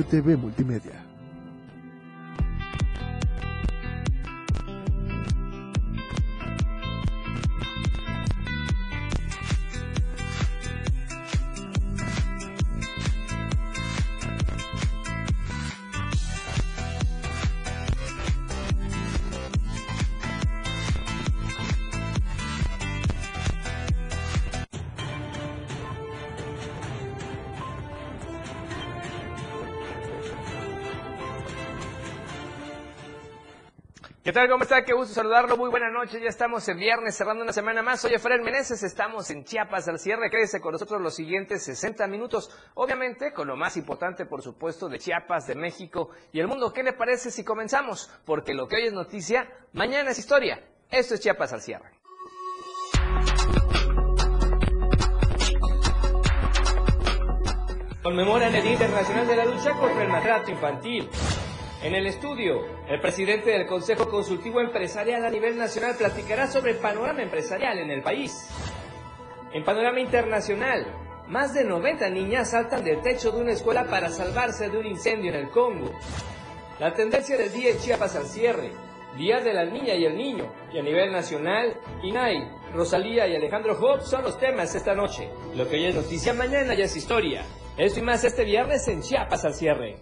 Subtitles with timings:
[0.00, 1.11] TV Multimedia.
[34.42, 34.50] Tal?
[34.50, 34.84] ¿Cómo está?
[34.84, 35.56] Qué gusto saludarlo.
[35.56, 36.20] Muy buena noche.
[36.20, 38.00] Ya estamos en viernes, cerrando una semana más.
[38.00, 38.82] Soy Efraín Meneses.
[38.82, 40.30] Estamos en Chiapas al cierre.
[40.30, 42.50] Quédese con nosotros los siguientes 60 minutos.
[42.74, 46.72] Obviamente, con lo más importante, por supuesto, de Chiapas, de México y el mundo.
[46.72, 48.10] ¿Qué le parece si comenzamos?
[48.24, 50.60] Porque lo que hoy es noticia, mañana es historia.
[50.90, 51.90] Esto es Chiapas al cierre.
[58.02, 61.08] Conmemoran el Día Internacional de la Lucha contra el Maltrato Infantil.
[61.82, 66.76] En el estudio, el presidente del Consejo Consultivo Empresarial a nivel nacional platicará sobre el
[66.76, 68.48] panorama empresarial en el país.
[69.52, 70.86] En panorama internacional,
[71.26, 75.32] más de 90 niñas saltan del techo de una escuela para salvarse de un incendio
[75.32, 75.90] en el Congo.
[76.78, 78.70] La tendencia del día en Chiapas al cierre,
[79.16, 83.74] Día de la Niña y el Niño, y a nivel nacional, INAI, Rosalía y Alejandro
[83.74, 85.28] Hobbs son los temas esta noche.
[85.56, 87.44] Lo que hoy es noticia, mañana ya es historia.
[87.76, 89.96] Esto y más este viernes en Chiapas al cierre.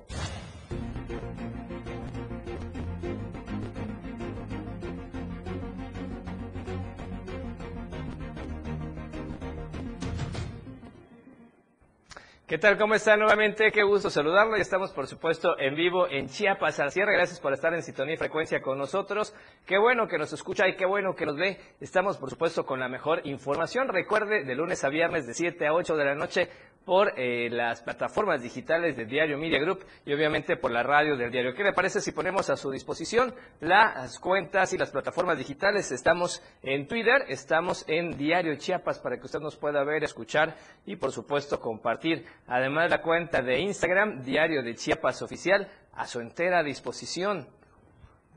[12.50, 12.76] ¿Qué tal?
[12.76, 13.70] ¿Cómo está nuevamente?
[13.70, 14.58] Qué gusto saludarlo.
[14.58, 17.12] Y estamos, por supuesto, en vivo en Chiapas al cierre.
[17.12, 19.32] Gracias por estar en sintonía y frecuencia con nosotros.
[19.64, 21.60] Qué bueno que nos escucha y qué bueno que nos ve.
[21.80, 23.86] Estamos, por supuesto, con la mejor información.
[23.86, 26.48] Recuerde, de lunes a viernes, de 7 a 8 de la noche,
[26.84, 31.30] por eh, las plataformas digitales de Diario Media Group y obviamente por la radio del
[31.30, 31.54] diario.
[31.54, 35.92] ¿Qué le parece si ponemos a su disposición las cuentas y las plataformas digitales?
[35.92, 40.96] Estamos en Twitter, estamos en Diario Chiapas para que usted nos pueda ver, escuchar y
[40.96, 42.26] por supuesto compartir.
[42.46, 47.48] Además la cuenta de Instagram, Diario de Chiapas Oficial, a su entera disposición.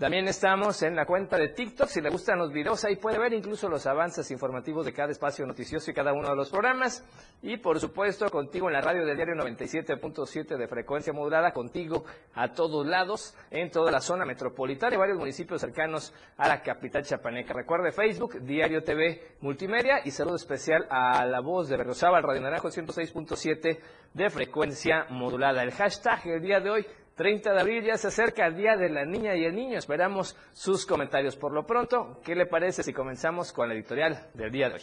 [0.04, 1.88] También estamos en la cuenta de TikTok.
[1.88, 5.46] Si le gustan los videos, ahí puede ver incluso los avances informativos de cada espacio
[5.46, 7.06] noticioso y cada uno de los programas.
[7.42, 12.04] Y por supuesto, contigo en la radio del diario 97.7 de frecuencia modulada, contigo
[12.34, 17.06] a todos lados, en toda la zona metropolitana y varios municipios cercanos a la capital
[17.06, 17.54] chapaneca.
[17.54, 22.68] Recuerde Facebook, Diario TV Multimedia y saludo especial a la voz de Berriozábal, Radio Naranjo
[22.68, 23.80] 106.7
[24.14, 25.64] de frecuencia modulada.
[25.64, 28.90] El hashtag el día de hoy 30 de abril ya se acerca el Día de
[28.90, 29.78] la Niña y el Niño.
[29.78, 31.36] Esperamos sus comentarios.
[31.36, 34.82] Por lo pronto, ¿qué le parece si comenzamos con la editorial del día de hoy?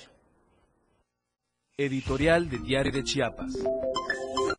[1.76, 3.58] Editorial de Diario de Chiapas.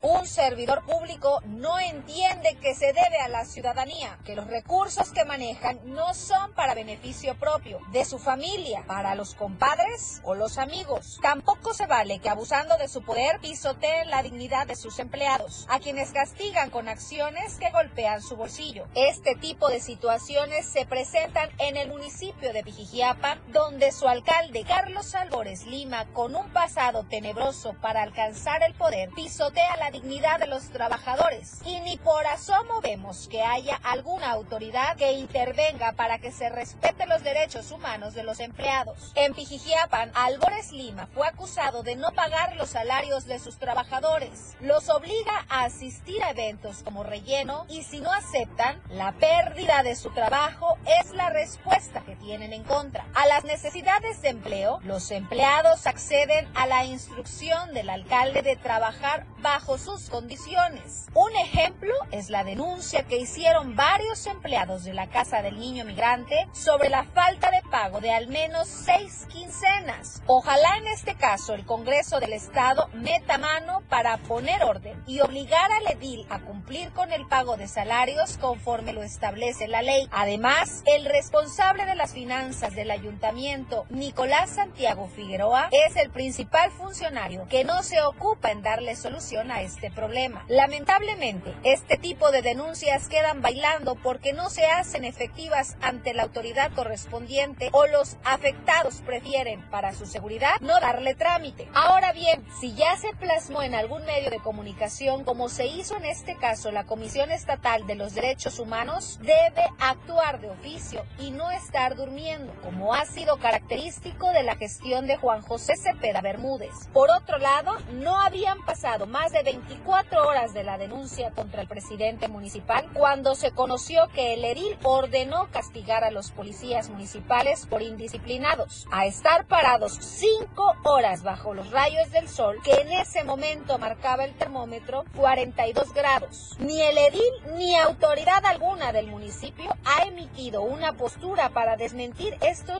[0.03, 5.25] Un servidor público no entiende que se debe a la ciudadanía, que los recursos que
[5.25, 11.19] manejan no son para beneficio propio, de su familia, para los compadres o los amigos.
[11.21, 15.77] Tampoco se vale que abusando de su poder pisoteen la dignidad de sus empleados, a
[15.77, 18.87] quienes castigan con acciones que golpean su bolsillo.
[18.95, 25.13] Este tipo de situaciones se presentan en el municipio de Pijijiapa, donde su alcalde Carlos
[25.13, 30.69] Albores Lima, con un pasado tenebroso para alcanzar el poder, pisotea la dignidad de los
[30.69, 36.49] trabajadores y ni por asomo vemos que haya alguna autoridad que intervenga para que se
[36.49, 39.11] respeten los derechos humanos de los empleados.
[39.15, 44.55] En Pijijiapan, Albores Lima fue acusado de no pagar los salarios de sus trabajadores.
[44.61, 49.95] Los obliga a asistir a eventos como relleno y si no aceptan, la pérdida de
[49.95, 53.05] su trabajo es la respuesta que tienen en contra.
[53.13, 59.25] A las necesidades de empleo, los empleados acceden a la instrucción del alcalde de trabajar
[59.39, 61.07] bajo sus condiciones.
[61.15, 66.47] Un ejemplo es la denuncia que hicieron varios empleados de la Casa del Niño Migrante
[66.53, 70.21] sobre la falta de pago de al menos seis quincenas.
[70.27, 75.71] Ojalá en este caso el Congreso del Estado meta mano para poner orden y obligar
[75.71, 80.07] al edil a cumplir con el pago de salarios conforme lo establece la ley.
[80.11, 87.47] Además, el responsable de las finanzas del ayuntamiento, Nicolás Santiago Figueroa, es el principal funcionario
[87.49, 90.43] que no se ocupa en darle solución a este problema.
[90.47, 96.71] Lamentablemente, este tipo de denuncias quedan bailando porque no se hacen efectivas ante la autoridad
[96.73, 101.69] correspondiente o los afectados prefieren, para su seguridad, no darle trámite.
[101.73, 106.05] Ahora bien, si ya se plasmó en algún medio de comunicación, como se hizo en
[106.05, 111.49] este caso la Comisión Estatal de los Derechos Humanos, debe actuar de oficio y no
[111.51, 116.71] estar durmiendo, como ha sido característico de la gestión de Juan José Cepeda Bermúdez.
[116.93, 121.61] Por otro lado, no habían pasado más de 20 24 horas de la denuncia contra
[121.61, 127.65] el presidente municipal, cuando se conoció que el edil ordenó castigar a los policías municipales
[127.67, 133.23] por indisciplinados, a estar parados cinco horas bajo los rayos del sol, que en ese
[133.23, 136.55] momento marcaba el termómetro 42 grados.
[136.59, 142.79] Ni el edil ni autoridad alguna del municipio ha emitido una postura para desmentir estos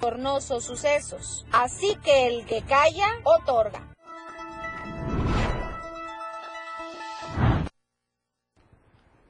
[0.00, 1.44] tornosos sucesos.
[1.52, 3.91] Así que el que calla, otorga.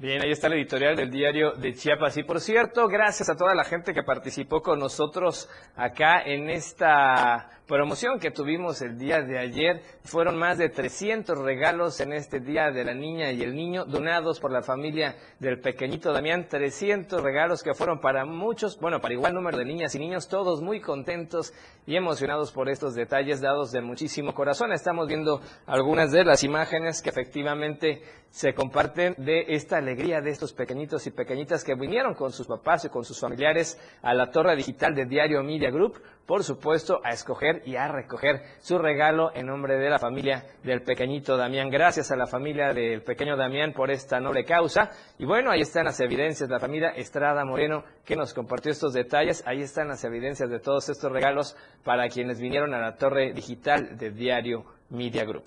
[0.02, 2.16] Bien, ahí está el editorial del diario de Chiapas.
[2.16, 7.61] Y por cierto, gracias a toda la gente que participó con nosotros acá en esta
[7.72, 9.80] promoción que tuvimos el día de ayer.
[10.04, 14.40] Fueron más de 300 regalos en este Día de la Niña y el Niño, donados
[14.40, 16.48] por la familia del pequeñito Damián.
[16.50, 20.60] 300 regalos que fueron para muchos, bueno, para igual número de niñas y niños, todos
[20.60, 21.54] muy contentos
[21.86, 24.70] y emocionados por estos detalles dados de muchísimo corazón.
[24.72, 28.02] Estamos viendo algunas de las imágenes que efectivamente
[28.32, 32.86] se comparten de esta alegría de estos pequeñitos y pequeñitas que vinieron con sus papás
[32.86, 37.10] y con sus familiares a la torre digital de Diario Media Group, por supuesto, a
[37.10, 41.70] escoger y a recoger su regalo en nombre de la familia del pequeñito Damián.
[41.70, 44.90] Gracias a la familia del pequeño Damián por esta noble causa.
[45.18, 49.42] Y bueno, ahí están las evidencias, la familia Estrada Moreno que nos compartió estos detalles.
[49.46, 53.96] Ahí están las evidencias de todos estos regalos para quienes vinieron a la torre digital
[53.96, 55.44] de Diario Media Group.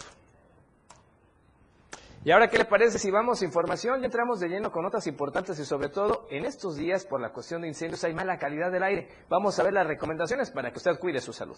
[2.26, 4.00] Y ahora, ¿qué le parece si vamos a información?
[4.00, 7.32] Ya entramos de lleno con notas importantes y sobre todo en estos días por la
[7.32, 9.10] cuestión de incendios hay mala calidad del aire.
[9.30, 11.58] Vamos a ver las recomendaciones para que usted cuide su salud.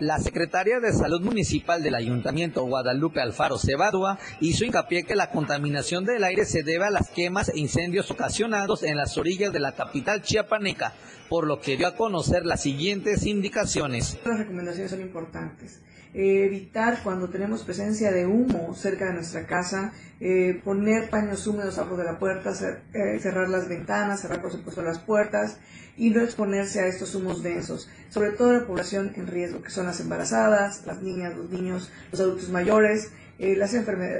[0.00, 6.04] La secretaria de Salud Municipal del Ayuntamiento, Guadalupe Alfaro Cebadua, hizo hincapié que la contaminación
[6.04, 9.72] del aire se debe a las quemas e incendios ocasionados en las orillas de la
[9.72, 10.92] capital chiapaneca,
[11.30, 14.18] por lo que dio a conocer las siguientes indicaciones.
[14.26, 15.80] Las recomendaciones son importantes.
[16.18, 21.98] Evitar cuando tenemos presencia de humo cerca de nuestra casa, eh, poner paños húmedos abajo
[21.98, 22.54] de la puerta,
[22.94, 25.58] eh, cerrar las ventanas, cerrar por supuesto las puertas
[25.94, 29.84] y no exponerse a estos humos densos, sobre todo la población en riesgo, que son
[29.84, 33.74] las embarazadas, las niñas, los niños, los adultos mayores, eh, las,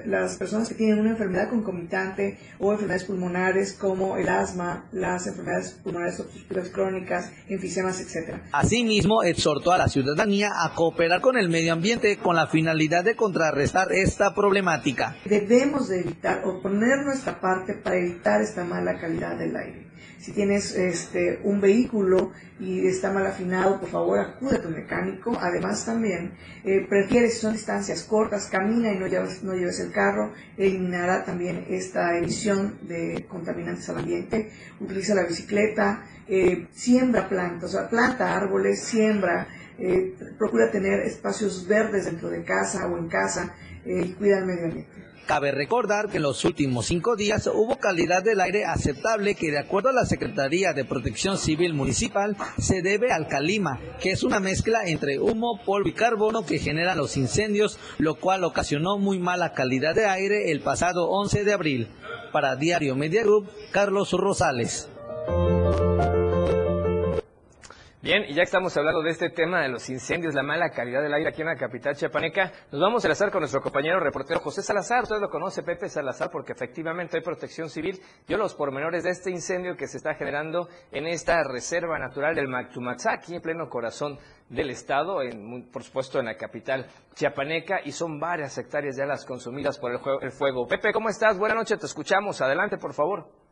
[0.06, 5.72] las personas que tienen una enfermedad concomitante o enfermedades pulmonares como el asma, las enfermedades
[5.82, 8.40] pulmonares obstructivas crónicas, enfisemas, etc.
[8.52, 13.16] Asimismo, exhortó a la ciudadanía a cooperar con el medio ambiente con la finalidad de
[13.16, 15.16] contrarrestar esta problemática.
[15.24, 19.85] Debemos de evitar o poner nuestra parte para evitar esta mala calidad del aire.
[20.26, 25.38] Si tienes este, un vehículo y está mal afinado, por favor acude a tu mecánico.
[25.40, 26.32] Además también,
[26.64, 31.24] eh, prefiere si son distancias cortas, camina y no lleves, no lleves el carro, eliminará
[31.24, 34.50] también esta emisión de contaminantes al ambiente.
[34.80, 39.46] Utiliza la bicicleta, eh, siembra plantas, o sea, planta árboles, siembra,
[39.78, 44.64] eh, procura tener espacios verdes dentro de casa o en casa y cuida el medio
[44.64, 44.95] ambiente.
[45.26, 49.58] Cabe recordar que en los últimos cinco días hubo calidad del aire aceptable que de
[49.58, 54.38] acuerdo a la Secretaría de Protección Civil Municipal se debe al calima, que es una
[54.38, 59.52] mezcla entre humo, polvo y carbono que generan los incendios, lo cual ocasionó muy mala
[59.52, 61.88] calidad de aire el pasado 11 de abril.
[62.30, 64.88] Para Diario Media Group, Carlos Rosales.
[68.06, 71.12] Bien, y ya estamos hablando de este tema de los incendios, la mala calidad del
[71.12, 74.62] aire aquí en la capital chiapaneca, nos vamos a enlazar con nuestro compañero reportero José
[74.62, 75.02] Salazar.
[75.02, 78.00] Usted lo conoce, Pepe Salazar, porque efectivamente hay protección civil.
[78.28, 82.46] Dio los pormenores de este incendio que se está generando en esta reserva natural del
[82.46, 86.86] Mactumatzá, aquí en pleno corazón del estado, en, por supuesto en la capital
[87.16, 90.68] chiapaneca, y son varias hectáreas ya las consumidas por el, el fuego.
[90.68, 91.36] Pepe, ¿cómo estás?
[91.36, 92.40] Buenas noches, te escuchamos.
[92.40, 93.45] Adelante, por favor.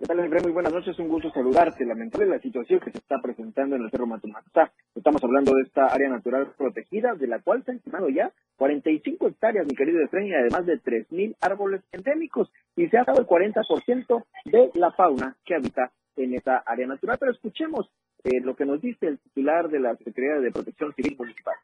[0.00, 0.40] ¿Qué tal, André?
[0.40, 1.84] Muy buenas noches, un gusto saludarte.
[1.84, 4.72] Lamentable la situación que se está presentando en el Cerro Matumaxá.
[4.94, 9.28] Estamos hablando de esta área natural protegida, de la cual se han estimado ya 45
[9.28, 12.50] hectáreas, mi querido Efraín, y además de 3.000 árboles endémicos.
[12.76, 17.18] Y se ha dado el 40% de la fauna que habita en esta área natural.
[17.20, 17.90] Pero escuchemos
[18.24, 21.56] eh, lo que nos dice el titular de la Secretaría de Protección Civil Municipal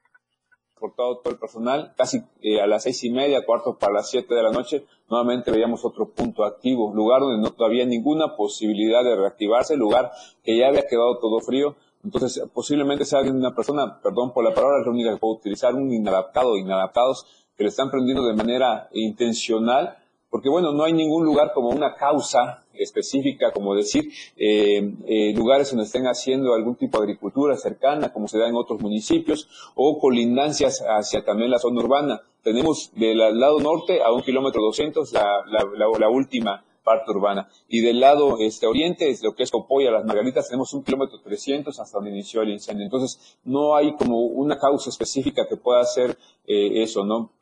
[0.78, 4.34] por todo, el personal, casi eh, a las seis y media, cuarto para las siete
[4.34, 9.16] de la noche, nuevamente veíamos otro punto activo, lugar donde no había ninguna posibilidad de
[9.16, 10.12] reactivarse, lugar
[10.44, 14.80] que ya había quedado todo frío, entonces posiblemente sea una persona, perdón por la palabra,
[14.80, 18.88] es la única que puedo utilizar, un inadaptado, inadaptados, que le están prendiendo de manera
[18.92, 19.96] intencional,
[20.36, 25.70] porque bueno, no hay ningún lugar como una causa específica, como decir, eh, eh, lugares
[25.70, 29.98] donde estén haciendo algún tipo de agricultura cercana, como se da en otros municipios, o
[29.98, 32.20] colindancias hacia también la zona urbana.
[32.42, 35.64] Tenemos del lado norte a un kilómetro doscientos la, la,
[35.98, 37.48] la, última parte urbana.
[37.66, 41.18] Y del lado este, oriente, es lo que es Copoya, Las Margaritas, tenemos un kilómetro
[41.22, 42.84] 300 hasta donde inició el incendio.
[42.84, 47.32] Entonces, no hay como una causa específica que pueda hacer eh, eso, ¿no?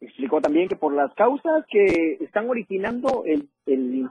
[0.00, 3.48] Explicó también que por las causas que están originando el,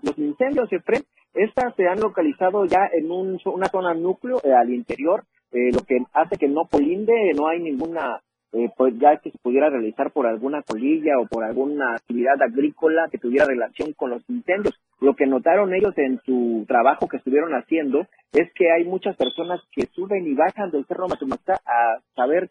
[0.01, 1.03] los incendios, Efren,
[1.35, 5.97] estas se han localizado ya en una zona núcleo eh, al interior, eh, lo que
[6.13, 8.21] hace que no polinde, no hay ninguna,
[8.53, 13.07] eh, pues ya que se pudiera realizar por alguna colilla o por alguna actividad agrícola
[13.11, 14.73] que tuviera relación con los incendios.
[15.01, 19.61] Lo que notaron ellos en su trabajo que estuvieron haciendo es que hay muchas personas
[19.71, 22.49] que suben y bajan del Cerro Matumacta a saber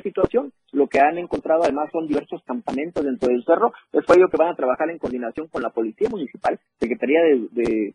[0.00, 0.52] situación.
[0.72, 3.72] Lo que han encontrado además son diversos campamentos dentro del cerro.
[3.92, 7.94] Es por ello que van a trabajar en coordinación con la Policía Municipal, Secretaría de,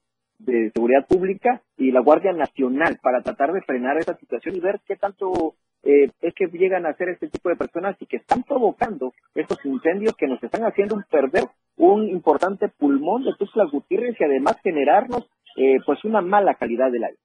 [0.74, 4.96] Seguridad Pública y la Guardia Nacional para tratar de frenar esa situación y ver qué
[4.96, 5.54] tanto
[5.84, 9.64] eh, es que llegan a hacer este tipo de personas y que están provocando estos
[9.66, 11.44] incendios que nos están haciendo perder
[11.78, 17.04] un importante pulmón de Tuxtla Gutiérrez y además generarnos eh, pues una mala calidad del
[17.04, 17.20] aire.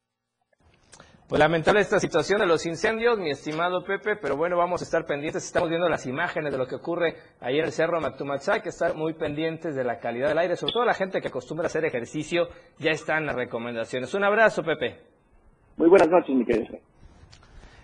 [1.28, 5.04] Pues lamentable esta situación de los incendios, mi estimado Pepe, pero bueno, vamos a estar
[5.04, 5.44] pendientes.
[5.44, 8.94] Estamos viendo las imágenes de lo que ocurre ahí en el Cerro Mactumachá, que estar
[8.94, 11.84] muy pendientes de la calidad del aire, sobre todo la gente que acostumbra a hacer
[11.84, 12.46] ejercicio,
[12.78, 14.14] ya están las recomendaciones.
[14.14, 15.00] Un abrazo, Pepe.
[15.76, 16.78] Muy buenas noches, mi querido.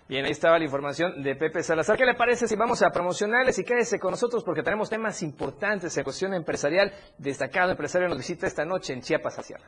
[0.07, 1.97] Bien, ahí estaba la información de Pepe Salazar.
[1.97, 5.97] ¿Qué le parece si vamos a promocionales y quédese con nosotros porque tenemos temas importantes
[5.97, 6.93] en cuestión empresarial?
[7.17, 9.65] Destacado empresario nos visita esta noche en Chiapas a Sierra.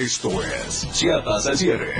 [0.00, 1.94] Esto es Chiapas al cierre.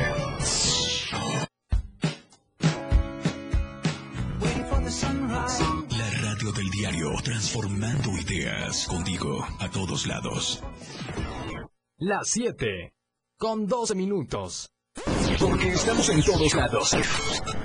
[6.52, 10.62] Del diario, transformando ideas contigo a todos lados.
[11.98, 12.92] Las 7,
[13.36, 14.70] con 12 minutos.
[15.40, 16.96] Porque estamos en todos lados.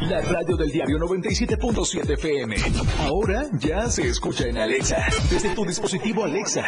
[0.01, 2.55] La radio del diario 97.7 FM.
[2.99, 4.97] Ahora ya se escucha en Alexa.
[5.29, 6.67] Desde tu dispositivo Alexa.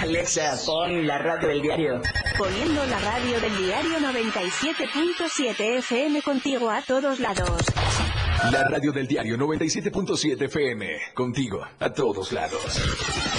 [0.00, 2.00] Alexa, pon la radio del diario.
[2.38, 7.66] Poniendo la radio del diario 97.7 FM contigo a todos lados.
[8.50, 10.86] La radio del diario 97.7 FM.
[11.12, 13.29] Contigo a todos lados.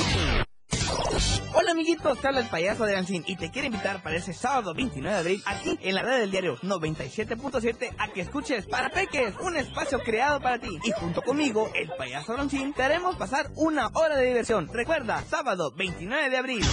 [1.71, 5.15] Amiguitos, te habla el payaso de Ancín y te quiero invitar para ese sábado 29
[5.15, 9.55] de abril aquí en la red del diario 97.7 a que escuches Para Peques, un
[9.55, 10.67] espacio creado para ti.
[10.83, 14.69] Y junto conmigo, el payaso Ancín, te haremos pasar una hora de diversión.
[14.73, 16.65] Recuerda, sábado 29 de abril.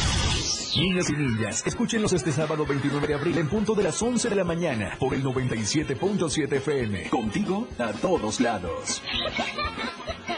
[0.77, 4.35] Niñas y niñas, escúchenos este sábado 29 de abril en punto de las 11 de
[4.35, 7.09] la mañana por el 97.7 FM.
[7.09, 9.01] Contigo a todos lados.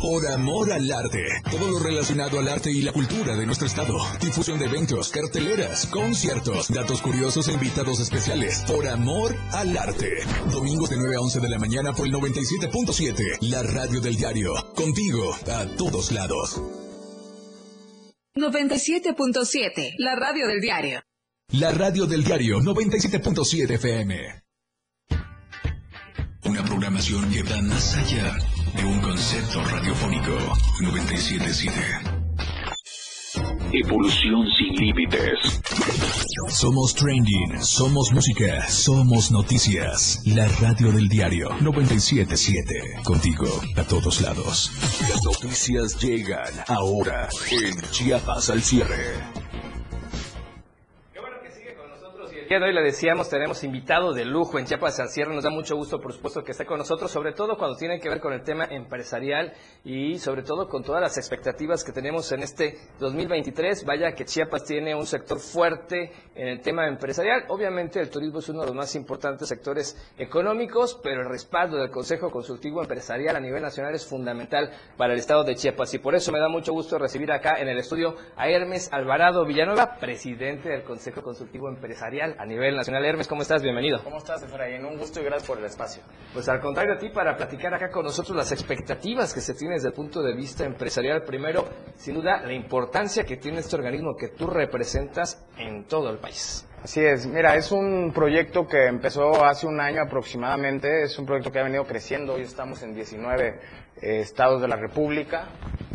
[0.00, 1.24] Por amor al arte.
[1.50, 3.96] Todo lo relacionado al arte y la cultura de nuestro estado.
[4.20, 8.62] Difusión de eventos, carteleras, conciertos, datos curiosos e invitados especiales.
[8.66, 10.10] Por amor al arte.
[10.50, 13.38] Domingos de 9 a 11 de la mañana por el 97.7.
[13.48, 14.52] La radio del diario.
[14.74, 16.60] Contigo a todos lados.
[18.34, 19.94] 97.7.
[19.98, 21.02] La radio del diario.
[21.52, 24.42] La radio del diario 97.7 FM.
[26.44, 28.36] Una programación que va más allá
[28.74, 30.32] de un concepto radiofónico
[30.80, 32.16] 977.
[33.72, 35.60] Evolución sin límites.
[36.48, 40.22] Somos trending, somos música, somos noticias.
[40.24, 43.02] La radio del diario 977.
[43.04, 43.46] Contigo
[43.76, 44.70] a todos lados.
[45.00, 49.45] Las noticias llegan ahora en Chiapas al cierre.
[52.54, 55.34] Hoy le decíamos, tenemos invitado de lujo en Chiapas al cierre.
[55.34, 58.08] Nos da mucho gusto, por supuesto, que esté con nosotros, sobre todo cuando tiene que
[58.08, 59.52] ver con el tema empresarial
[59.84, 63.84] y sobre todo con todas las expectativas que tenemos en este 2023.
[63.84, 67.44] Vaya que Chiapas tiene un sector fuerte en el tema empresarial.
[67.48, 71.90] Obviamente el turismo es uno de los más importantes sectores económicos, pero el respaldo del
[71.90, 75.92] Consejo Consultivo Empresarial a nivel nacional es fundamental para el estado de Chiapas.
[75.94, 79.44] Y por eso me da mucho gusto recibir acá en el estudio a Hermes Alvarado
[79.44, 83.04] Villanueva, presidente del Consejo Consultivo Empresarial a nivel nacional.
[83.04, 83.62] Hermes, ¿cómo estás?
[83.62, 84.02] Bienvenido.
[84.02, 84.84] ¿Cómo estás, Efraín?
[84.84, 86.02] Un gusto y gracias por el espacio.
[86.32, 89.76] Pues al contrario a ti, para platicar acá con nosotros las expectativas que se tienen
[89.76, 91.22] desde el punto de vista empresarial.
[91.22, 96.18] Primero, sin duda, la importancia que tiene este organismo que tú representas en todo el
[96.18, 96.66] país.
[96.82, 101.50] Así es, mira, es un proyecto que empezó hace un año aproximadamente, es un proyecto
[101.50, 105.48] que ha venido creciendo, hoy estamos en 19 eh, estados de la República,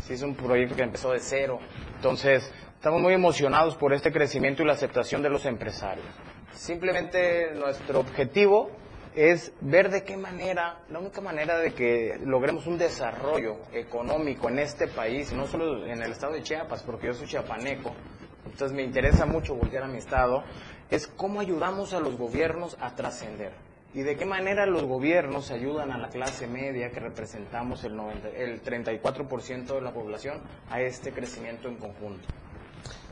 [0.04, 1.60] sí, es un proyecto que empezó de cero,
[1.96, 6.06] entonces estamos muy emocionados por este crecimiento y la aceptación de los empresarios.
[6.54, 8.70] Simplemente nuestro objetivo
[9.16, 14.60] es ver de qué manera, la única manera de que logremos un desarrollo económico en
[14.60, 17.94] este país, no solo en el estado de Chiapas, porque yo soy chiapaneco,
[18.46, 20.44] entonces me interesa mucho voltear a mi estado,
[20.90, 23.52] es cómo ayudamos a los gobiernos a trascender.
[23.94, 28.30] ¿Y de qué manera los gobiernos ayudan a la clase media que representamos el, 90,
[28.30, 30.40] el 34% de la población
[30.70, 32.26] a este crecimiento en conjunto?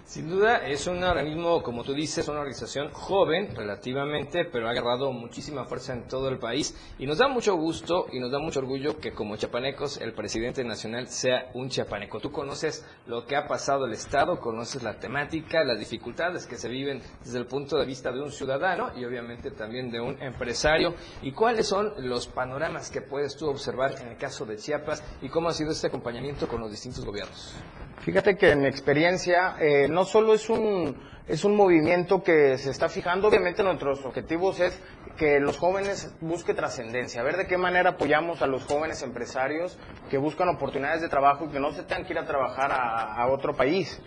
[0.10, 5.12] Sin duda es un organismo, como tú dices, una organización joven relativamente, pero ha agarrado
[5.12, 8.60] muchísima fuerza en todo el país y nos da mucho gusto y nos da mucho
[8.60, 12.20] orgullo que como chapanecos el presidente nacional sea un chapaneco.
[12.20, 16.70] Tú conoces lo que ha pasado el Estado, conoces la temática, las dificultades que se
[16.70, 20.96] viven desde el punto de vista de un ciudadano y obviamente también de un empresario
[21.22, 25.30] y cuáles son los panoramas que puedes tú observar en el caso de Chiapas y
[25.30, 27.54] cómo ha sido este acompañamiento con los distintos gobiernos.
[28.02, 30.96] Fíjate que en mi experiencia eh, no solo es un,
[31.28, 34.80] es un movimiento que se está fijando, obviamente nuestros objetivos es
[35.18, 39.78] que los jóvenes busquen trascendencia, ver de qué manera apoyamos a los jóvenes empresarios
[40.10, 43.28] que buscan oportunidades de trabajo y que no se tengan que ir a trabajar a,
[43.28, 44.02] otro país.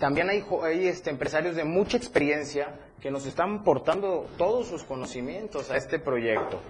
[0.00, 5.70] También hay, hay este, empresarios de mucha experiencia que nos están portando todos sus conocimientos
[5.70, 6.60] a este proyecto.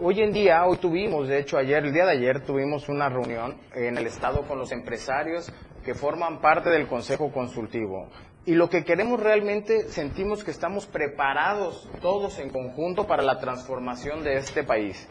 [0.00, 3.56] Hoy en día, hoy tuvimos, de hecho ayer, el día de ayer tuvimos una reunión
[3.74, 5.52] en el Estado con los empresarios
[5.84, 8.06] que forman parte del Consejo Consultivo.
[8.46, 14.22] Y lo que queremos realmente, sentimos que estamos preparados todos en conjunto para la transformación
[14.22, 15.08] de este país.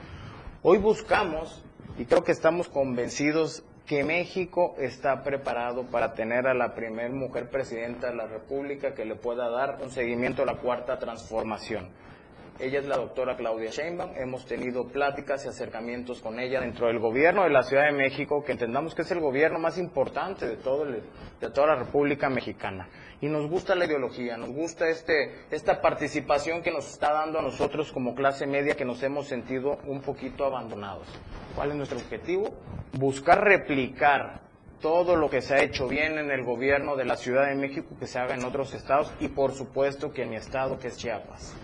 [0.63, 1.66] Hoy buscamos,
[1.98, 7.50] y creo que estamos convencidos, que México está preparado para tener a la primer mujer
[7.50, 11.90] presidenta de la República que le pueda dar un seguimiento a la cuarta transformación.
[12.59, 14.13] Ella es la doctora Claudia Sheinbaum.
[14.17, 18.43] Hemos tenido pláticas y acercamientos con ella dentro del gobierno de la Ciudad de México,
[18.43, 22.89] que entendamos que es el gobierno más importante de, de toda la República Mexicana.
[23.22, 27.43] Y nos gusta la ideología, nos gusta este, esta participación que nos está dando a
[27.43, 31.07] nosotros como clase media que nos hemos sentido un poquito abandonados.
[31.55, 32.55] ¿Cuál es nuestro objetivo?
[32.93, 34.41] Buscar replicar
[34.81, 37.96] todo lo que se ha hecho bien en el gobierno de la Ciudad de México
[38.00, 40.98] que se haga en otros estados y por supuesto que en mi estado que es
[40.98, 41.55] Chiapas.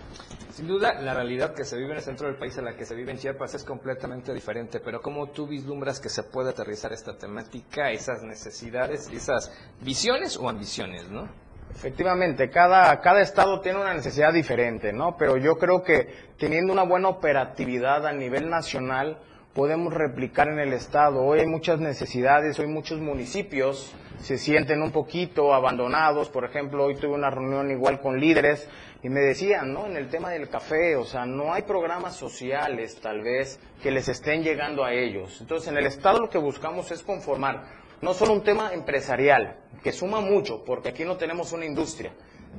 [0.54, 2.84] Sin duda, la realidad que se vive en el centro del país a la que
[2.84, 6.92] se vive en Chiapas es completamente diferente, pero ¿cómo tú vislumbras que se puede aterrizar
[6.92, 11.28] esta temática, esas necesidades, esas visiones o ambiciones, no?
[11.74, 15.16] Efectivamente, cada, cada estado tiene una necesidad diferente, ¿no?
[15.16, 16.06] Pero yo creo que
[16.38, 19.18] teniendo una buena operatividad a nivel nacional,
[19.54, 21.24] podemos replicar en el estado.
[21.24, 26.28] Hoy hay muchas necesidades, hoy muchos municipios se sienten un poquito abandonados.
[26.28, 28.68] Por ejemplo, hoy tuve una reunión igual con líderes
[29.02, 29.86] y me decían, ¿no?
[29.86, 34.08] En el tema del café, o sea, no hay programas sociales tal vez que les
[34.08, 35.40] estén llegando a ellos.
[35.40, 37.64] Entonces, en el Estado lo que buscamos es conformar
[38.00, 42.12] no solo un tema empresarial, que suma mucho, porque aquí no tenemos una industria,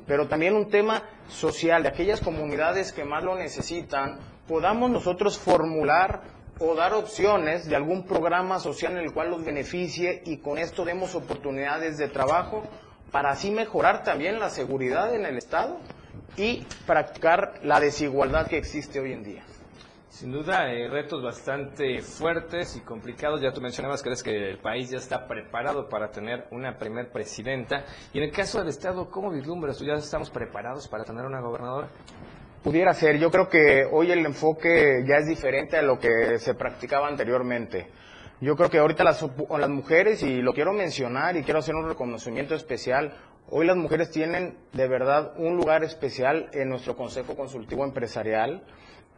[0.07, 6.21] pero también un tema social, de aquellas comunidades que más lo necesitan, podamos nosotros formular
[6.59, 10.85] o dar opciones de algún programa social en el cual los beneficie y con esto
[10.85, 12.63] demos oportunidades de trabajo
[13.11, 15.79] para así mejorar también la seguridad en el Estado
[16.37, 19.43] y practicar la desigualdad que existe hoy en día.
[20.09, 23.41] Sin duda, hay retos bastante fuertes y complicados.
[23.41, 27.83] Ya tú mencionabas que, que el país ya está preparado para tener una primer presidenta.
[28.13, 29.77] Y en el caso del Estado, ¿cómo vislumbras?
[29.79, 31.89] ¿Ya estamos preparados para tener una gobernadora?
[32.65, 33.19] Pudiera ser.
[33.19, 37.91] Yo creo que hoy el enfoque ya es diferente a lo que se practicaba anteriormente.
[38.41, 41.87] Yo creo que ahorita las, las mujeres, y lo quiero mencionar y quiero hacer un
[41.87, 43.13] reconocimiento especial,
[43.47, 48.63] Hoy las mujeres tienen de verdad un lugar especial en nuestro Consejo Consultivo Empresarial.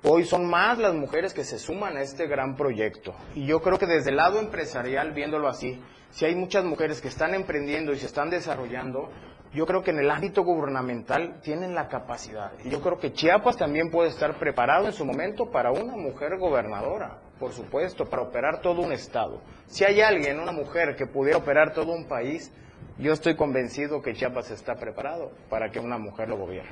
[0.04, 3.16] Hoy son más las mujeres que se suman a este gran proyecto.
[3.36, 7.08] Y yo creo que desde el lado empresarial, viéndolo así, si hay muchas mujeres que
[7.08, 9.10] están emprendiendo y se están desarrollando,
[9.54, 12.52] yo creo que en el ámbito gubernamental tienen la capacidad.
[12.66, 17.20] Yo creo que Chiapas también puede estar preparado en su momento para una mujer gobernadora,
[17.40, 19.42] por supuesto, para operar todo un estado.
[19.68, 22.52] Si hay alguien, una mujer que pudiera operar todo un país,
[22.98, 26.72] yo estoy convencido que Chiapas está preparado para que una mujer lo gobierne.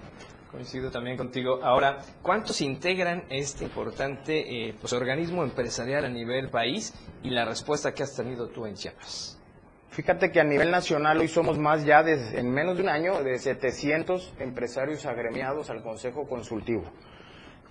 [0.51, 1.59] Coincido también contigo.
[1.63, 7.93] Ahora, ¿cuántos integran este importante eh, pues, organismo empresarial a nivel país y la respuesta
[7.93, 9.34] que has tenido tú en Chiapas?
[9.89, 13.23] Fíjate que a nivel nacional hoy somos más ya de, en menos de un año
[13.23, 16.83] de 700 empresarios agremiados al Consejo Consultivo.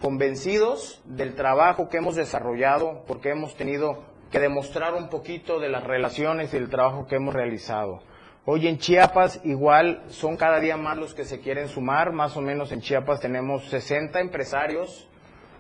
[0.00, 5.84] Convencidos del trabajo que hemos desarrollado porque hemos tenido que demostrar un poquito de las
[5.84, 8.02] relaciones y el trabajo que hemos realizado.
[8.46, 12.42] Hoy en Chiapas igual son cada día más los que se quieren sumar, más o
[12.42, 15.08] menos en Chiapas tenemos 60 empresarios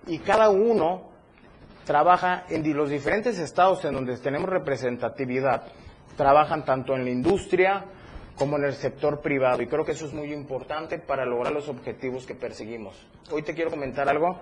[0.06, 1.10] y cada uno
[1.84, 5.62] trabaja en los diferentes estados en donde tenemos representatividad,
[6.16, 7.84] trabajan tanto en la industria
[8.36, 11.68] como en el sector privado y creo que eso es muy importante para lograr los
[11.68, 13.06] objetivos que perseguimos.
[13.30, 14.40] Hoy te quiero comentar algo.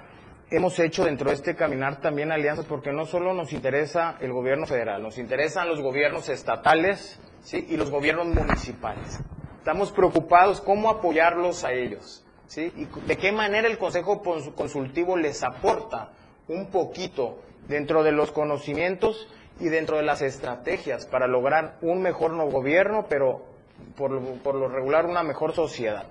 [0.50, 4.66] Hemos hecho dentro de este caminar también alianzas porque no solo nos interesa el gobierno
[4.66, 7.66] federal, nos interesan los gobiernos estatales ¿sí?
[7.70, 9.20] y los gobiernos municipales.
[9.58, 12.72] Estamos preocupados cómo apoyarlos a ellos ¿sí?
[12.76, 14.22] y de qué manera el Consejo
[14.54, 16.12] Consultivo les aporta
[16.48, 19.28] un poquito dentro de los conocimientos
[19.62, 23.44] y dentro de las estrategias para lograr un mejor no gobierno, pero
[23.96, 26.04] por lo, regular una mejor sociedad.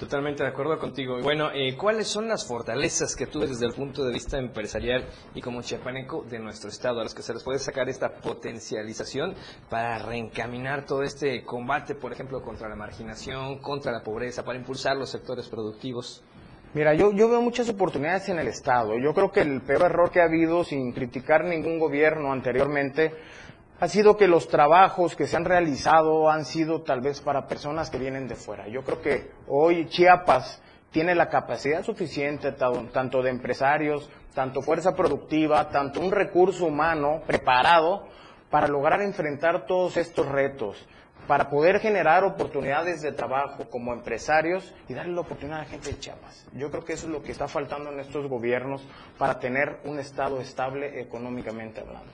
[0.00, 1.20] Totalmente de acuerdo contigo.
[1.22, 5.40] Bueno, eh, ¿cuáles son las fortalezas que tú desde el punto de vista empresarial y
[5.40, 9.34] como chiapaneco de nuestro estado a los que se les puede sacar esta potencialización
[9.68, 14.96] para reencaminar todo este combate, por ejemplo, contra la marginación, contra la pobreza, para impulsar
[14.96, 16.22] los sectores productivos?
[16.74, 18.98] Mira, yo, yo veo muchas oportunidades en el Estado.
[18.98, 23.14] Yo creo que el peor error que ha habido, sin criticar ningún gobierno anteriormente,
[23.80, 27.88] ha sido que los trabajos que se han realizado han sido tal vez para personas
[27.88, 28.68] que vienen de fuera.
[28.68, 35.70] Yo creo que hoy Chiapas tiene la capacidad suficiente tanto de empresarios, tanto fuerza productiva,
[35.70, 38.08] tanto un recurso humano preparado
[38.50, 40.86] para lograr enfrentar todos estos retos
[41.28, 45.92] para poder generar oportunidades de trabajo como empresarios y darle la oportunidad a la gente
[45.92, 46.46] de Chiapas.
[46.54, 48.82] Yo creo que eso es lo que está faltando en estos gobiernos
[49.18, 52.10] para tener un Estado estable económicamente hablando.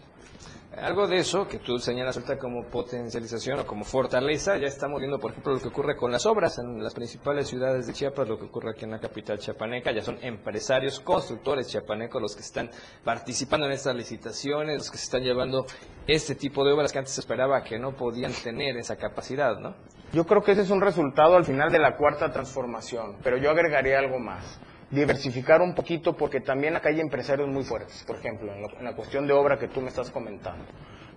[0.81, 5.21] Algo de eso que tú señalas ahorita como potencialización o como fortaleza, ya estamos viendo,
[5.21, 8.39] por ejemplo, lo que ocurre con las obras en las principales ciudades de Chiapas, lo
[8.39, 12.71] que ocurre aquí en la capital chiapaneca, ya son empresarios, constructores chiapanecos los que están
[13.05, 15.65] participando en estas licitaciones, los que se están llevando
[16.09, 19.77] este tipo de obras que antes se esperaba que no podían tener esa capacidad, ¿no?
[20.13, 23.51] Yo creo que ese es un resultado al final de la cuarta transformación, pero yo
[23.51, 24.59] agregaría algo más
[24.91, 29.27] diversificar un poquito porque también acá hay empresarios muy fuertes, por ejemplo, en, la cuestión
[29.27, 30.65] de obra que tú me estás comentando,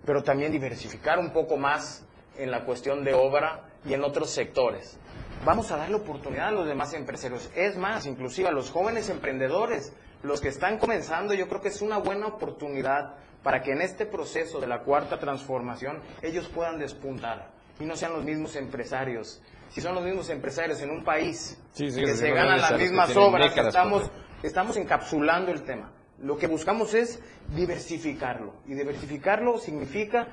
[0.05, 2.05] pero también diversificar un poco más
[2.37, 4.97] en la cuestión de obra y en otros sectores.
[5.45, 7.49] Vamos a darle oportunidad a los demás empresarios.
[7.55, 11.81] Es más, inclusive a los jóvenes emprendedores, los que están comenzando, yo creo que es
[11.81, 17.51] una buena oportunidad para que en este proceso de la cuarta transformación ellos puedan despuntar
[17.79, 21.91] y no sean los mismos empresarios si son los mismos empresarios en un país que
[21.91, 24.09] se ganan las mismas obras, estamos,
[24.43, 25.91] estamos encapsulando el tema.
[26.19, 27.21] Lo que buscamos es
[27.55, 28.53] diversificarlo.
[28.65, 30.27] Y diversificarlo significa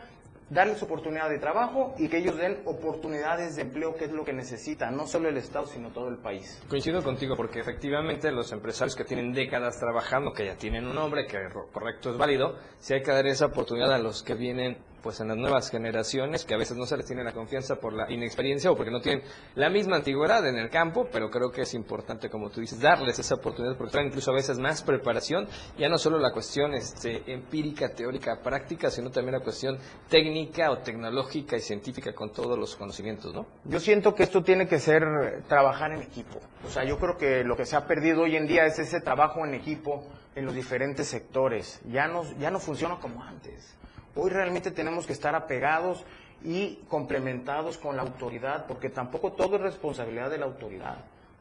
[0.50, 4.32] darles oportunidad de trabajo y que ellos den oportunidades de empleo, que es lo que
[4.32, 6.62] necesita, no solo el Estado, sino todo el país.
[6.68, 11.26] Coincido contigo, porque efectivamente los empresarios que tienen décadas trabajando, que ya tienen un nombre,
[11.26, 11.38] que
[11.72, 15.28] correcto es válido, si hay que dar esa oportunidad a los que vienen pues en
[15.28, 18.70] las nuevas generaciones que a veces no se les tiene la confianza por la inexperiencia
[18.70, 19.22] o porque no tienen
[19.54, 23.18] la misma antigüedad en el campo, pero creo que es importante, como tú dices, darles
[23.18, 27.22] esa oportunidad porque traen incluso a veces más preparación, ya no solo la cuestión este,
[27.30, 32.74] empírica, teórica, práctica, sino también la cuestión técnica o tecnológica y científica con todos los
[32.74, 33.46] conocimientos, ¿no?
[33.64, 35.02] Yo siento que esto tiene que ser
[35.48, 36.40] trabajar en equipo.
[36.66, 39.02] O sea, yo creo que lo que se ha perdido hoy en día es ese
[39.02, 41.82] trabajo en equipo en los diferentes sectores.
[41.84, 43.76] Ya no, ya no funciona como antes.
[44.16, 46.04] Hoy realmente tenemos que estar apegados
[46.44, 50.98] y complementados con la autoridad, porque tampoco todo es responsabilidad de la autoridad.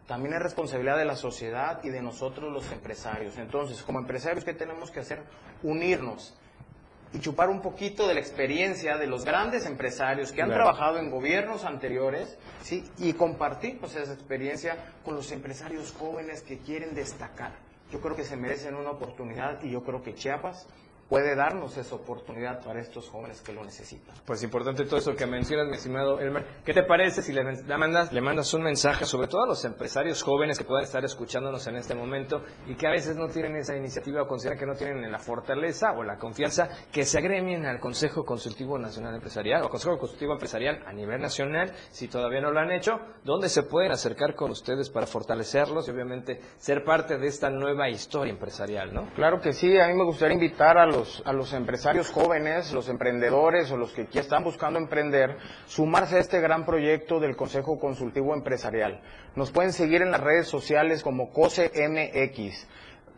[0.08, 3.38] También es responsabilidad de la sociedad y de nosotros los empresarios.
[3.38, 5.24] Entonces, como empresarios, ¿qué tenemos que hacer?
[5.62, 6.36] Unirnos
[7.14, 11.12] y chupar un poquito de la experiencia de los grandes empresarios que han trabajado en
[11.12, 12.90] gobiernos anteriores, ¿sí?
[12.98, 17.52] Y compartir pues, esa experiencia con los empresarios jóvenes que quieren destacar.
[17.92, 20.68] Yo creo que se merecen una oportunidad y yo creo que Chiapas
[21.10, 24.16] puede darnos esa oportunidad para estos jóvenes que lo necesitan.
[24.26, 26.46] Pues importante todo eso que mencionas, mi estimado Elmer.
[26.66, 27.44] ¿Qué te parece si le,
[27.78, 31.66] mandas, le mandas un mensaje sobre todo a los empresarios jóvenes que puedan estar escuchándonos
[31.68, 34.76] en este momento y que a veces no tienen esa iniciativa o consideran que no
[34.76, 39.70] tienen la fortaleza o la confianza que se agremien al Consejo Consultivo Nacional Empresarial o
[39.70, 43.92] Consejo Consultivo Empresarial a nivel nacional, si todavía no lo han hecho, ¿dónde se pueden
[43.92, 49.14] acercar con ustedes para fortalecerlos y obviamente ser parte de esta nueva historia empresarial, ¿no?
[49.16, 50.86] Claro que sí, a mí me gustaría invitar a
[51.26, 56.40] a los empresarios jóvenes, los emprendedores o los que están buscando emprender, sumarse a este
[56.40, 59.02] gran proyecto del Consejo Consultivo Empresarial.
[59.36, 62.68] Nos pueden seguir en las redes sociales como COSEMX.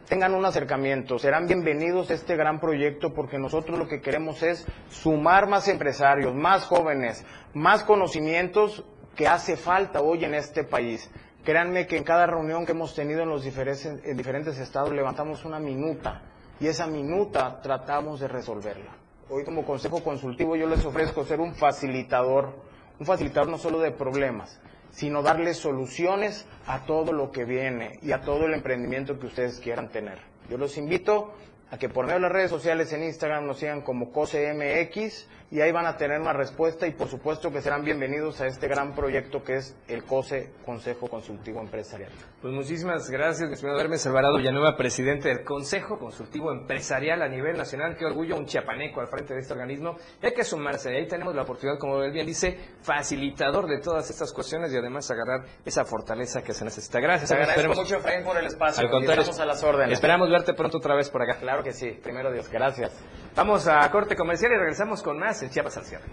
[0.08, 4.66] tengan un acercamiento, serán bienvenidos a este gran proyecto porque nosotros lo que queremos es
[4.90, 8.86] sumar más empresarios, más jóvenes, más conocimientos
[9.18, 11.12] que hace falta hoy en este país.
[11.44, 15.44] Créanme que en cada reunión que hemos tenido en los diferentes, en diferentes estados levantamos
[15.44, 16.22] una minuta
[16.60, 18.96] y esa minuta tratamos de resolverla.
[19.30, 22.54] Hoy como consejo consultivo yo les ofrezco ser un facilitador,
[23.00, 28.12] un facilitador no solo de problemas, sino darles soluciones a todo lo que viene y
[28.12, 30.20] a todo el emprendimiento que ustedes quieran tener.
[30.50, 31.34] Yo los invito
[31.72, 35.62] a que por medio de las redes sociales en Instagram nos sigan como COSEMX y
[35.62, 38.96] ahí van a tener una respuesta y por supuesto que serán bienvenidos a este gran
[38.96, 42.12] proyecto que es el COSE Consejo Consultivo Empresarial.
[42.42, 47.58] Pues muchísimas gracias, mi estimado Hermes Alvarado Villanueva, presidente del Consejo Consultivo Empresarial a nivel
[47.58, 47.96] nacional.
[47.96, 49.96] Qué orgullo, un chiapaneco al frente de este organismo.
[50.22, 54.10] Y hay que sumarse, ahí tenemos la oportunidad, como él bien dice, facilitador de todas
[54.10, 57.00] estas cuestiones y además agarrar esa fortaleza que se necesita.
[57.00, 57.30] Gracias.
[57.30, 58.84] Te agradezco Esperemos- mucho, Efraín, por el espacio.
[58.84, 59.94] Al contrario, Estamos a las órdenes.
[59.94, 61.38] Esperamos verte pronto otra vez por acá.
[61.40, 62.92] Claro que sí, primero Dios, gracias.
[63.36, 66.06] Vamos a corte comercial y regresamos con más en Chiapas al cierre.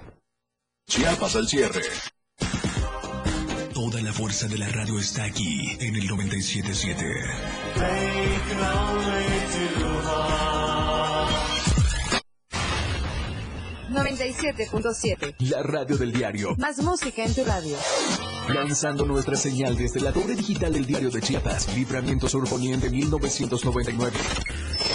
[0.88, 1.82] Chiapas al cierre.
[3.72, 7.04] Toda la fuerza de la radio está aquí en el 977.
[13.90, 15.34] 97.7.
[15.50, 16.54] La radio del diario.
[16.56, 17.76] Más música en tu radio.
[18.48, 21.74] Lanzando nuestra señal desde la torre digital del diario de Chiapas.
[21.76, 24.12] Libramiento Sur Poniente 1999.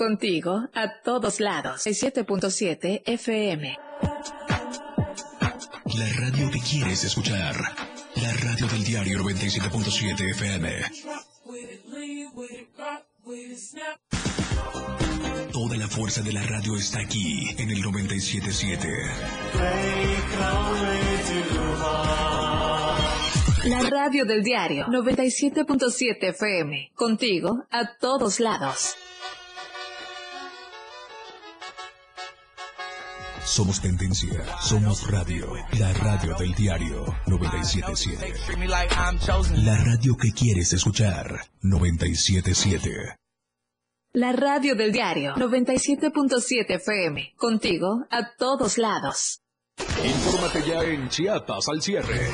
[0.00, 1.86] Contigo a todos lados.
[1.86, 3.76] 7.7 FM.
[5.98, 7.54] La radio que quieres escuchar.
[8.14, 10.70] La radio del diario 97.7 FM.
[15.52, 18.88] Toda la fuerza de la radio está aquí en el 97.7.
[23.66, 26.92] La radio del diario 97.7 FM.
[26.94, 28.96] Contigo a todos lados.
[33.50, 38.32] Somos tendencia, somos radio, la radio del diario 977.
[39.64, 43.16] La radio que quieres escuchar 977.
[44.12, 47.34] La radio del diario 97.7 FM.
[47.36, 49.40] Contigo a todos lados.
[50.04, 52.30] Infórmate ya en Chiapas al cierre.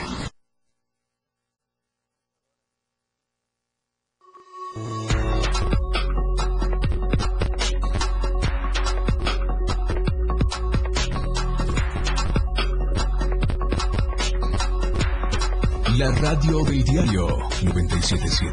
[15.99, 17.27] La radio del diario
[17.63, 18.53] 977.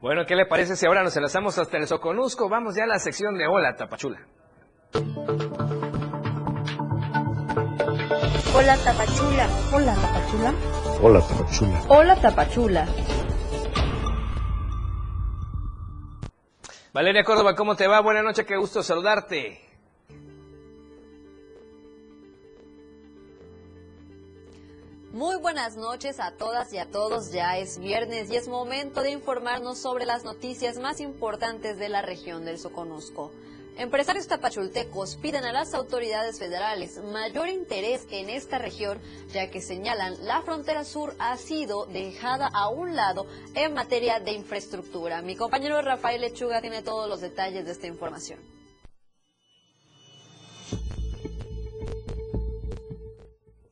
[0.00, 2.48] Bueno, ¿qué le parece si ahora nos enlazamos hasta el Soconusco?
[2.48, 4.20] Vamos ya a la sección de Hola Tapachula.
[8.54, 9.48] Hola Tapachula.
[9.72, 10.54] Hola Tapachula.
[11.02, 11.82] Hola, Tapachula.
[11.88, 12.88] Hola Tapachula.
[16.94, 17.98] Valeria Córdoba, ¿cómo te va?
[17.98, 19.60] Buenas noches, qué gusto saludarte.
[25.10, 27.32] Muy buenas noches a todas y a todos.
[27.32, 32.00] Ya es viernes y es momento de informarnos sobre las noticias más importantes de la
[32.00, 33.32] región del Soconusco.
[33.76, 39.00] Empresarios tapachultecos piden a las autoridades federales mayor interés en esta región,
[39.32, 44.30] ya que señalan la frontera sur ha sido dejada a un lado en materia de
[44.32, 45.22] infraestructura.
[45.22, 48.38] Mi compañero Rafael Lechuga tiene todos los detalles de esta información.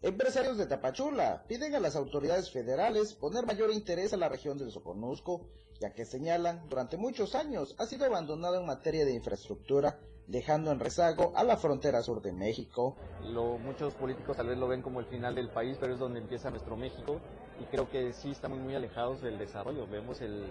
[0.02, 4.72] Empresarios de Tapachula piden a las autoridades federales poner mayor interés a la región del
[4.72, 5.46] Soconusco,
[5.82, 10.78] ya que señalan durante muchos años ha sido abandonada en materia de infraestructura, dejando en
[10.78, 12.96] rezago a la frontera sur de México.
[13.24, 16.20] Lo, muchos políticos tal vez lo ven como el final del país, pero es donde
[16.20, 17.20] empieza nuestro México
[17.60, 19.88] y creo que sí estamos muy alejados del desarrollo.
[19.88, 20.44] Vemos el,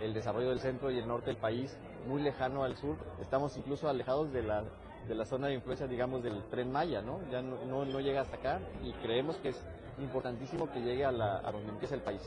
[0.00, 2.96] el desarrollo del centro y el norte del país muy lejano al sur.
[3.20, 4.62] Estamos incluso alejados de la
[5.08, 7.20] de la zona de influencia, digamos, del tren Maya, ¿no?
[7.30, 9.56] Ya no, no, llega hasta acá y creemos que es
[9.98, 12.20] importantísimo que llegue a, la, a donde empieza el país.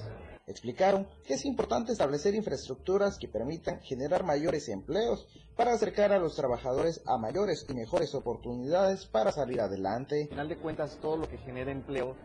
[0.47, 6.35] Explicaron que es importante establecer infraestructuras que permitan generar mayores empleos para acercar a los
[6.35, 10.23] trabajadores a mayores y mejores oportunidades para salir adelante.
[10.23, 12.15] Al final de cuentas, todo lo que genera empleo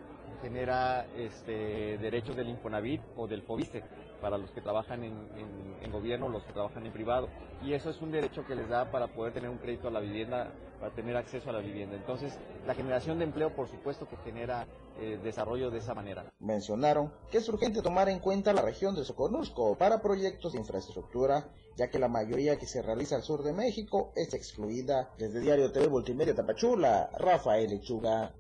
[0.42, 3.82] genera este, derechos del Infonavit o del FOBISE
[4.24, 7.28] para los que trabajan en, gobierno, los que trabajan en privado.
[7.62, 10.00] Y eso es un derecho que les da para poder tener un crédito a la
[10.00, 11.94] vivienda, para tener acceso a la vivienda.
[11.94, 12.32] Entonces,
[12.66, 14.66] la generación de empleo, por supuesto, que genera
[14.98, 16.24] eh, desarrollo de esa manera.
[16.40, 21.44] Mencionaron que es urgente tomar en cuenta la región de Soconusco para proyectos de infraestructura,
[21.76, 25.10] ya que la mayoría que se realiza al sur de México es excluida.
[25.18, 28.32] Desde Diario TV Multimedia Tapachula, Rafael Lechuga.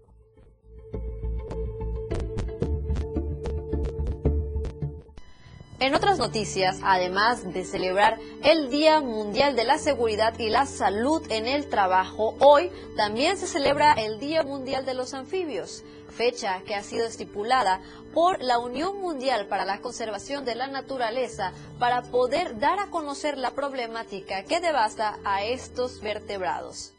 [5.80, 11.20] En otras noticias, además de celebrar el Día Mundial de la Seguridad y la Salud
[11.30, 16.76] en el Trabajo, hoy también se celebra el Día Mundial de los Anfibios, fecha que
[16.76, 17.80] ha sido estipulada
[18.14, 23.36] por la Unión Mundial para la Conservación de la Naturaleza para poder dar a conocer
[23.36, 26.94] la problemática que devasta a estos vertebrados.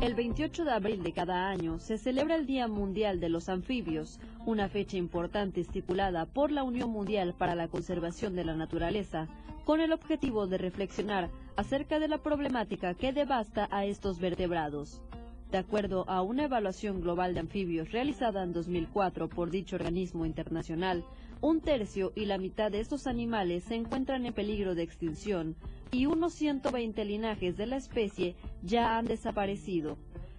[0.00, 4.20] El 28 de abril de cada año se celebra el Día Mundial de los Anfibios,
[4.46, 9.26] una fecha importante estipulada por la Unión Mundial para la Conservación de la Naturaleza,
[9.64, 15.02] con el objetivo de reflexionar acerca de la problemática que devasta a estos vertebrados.
[15.50, 21.04] De acuerdo a una evaluación global de anfibios realizada en 2004 por dicho organismo internacional,
[21.40, 25.56] un tercio y la mitad de estos animales se encuentran en peligro de extinción,
[25.90, 29.96] y unos 120 linajes de la especie ya han desaparecido.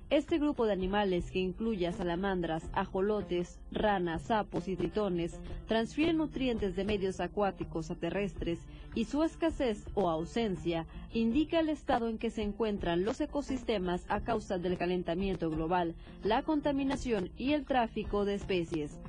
[0.09, 6.75] Este grupo de animales, que incluye a salamandras, ajolotes, ranas, sapos y tritones, transfiere nutrientes
[6.75, 8.57] de medios acuáticos a terrestres
[8.95, 14.21] y su escasez o ausencia indica el estado en que se encuentran los ecosistemas a
[14.21, 18.99] causa del calentamiento global, la contaminación y el tráfico de especies.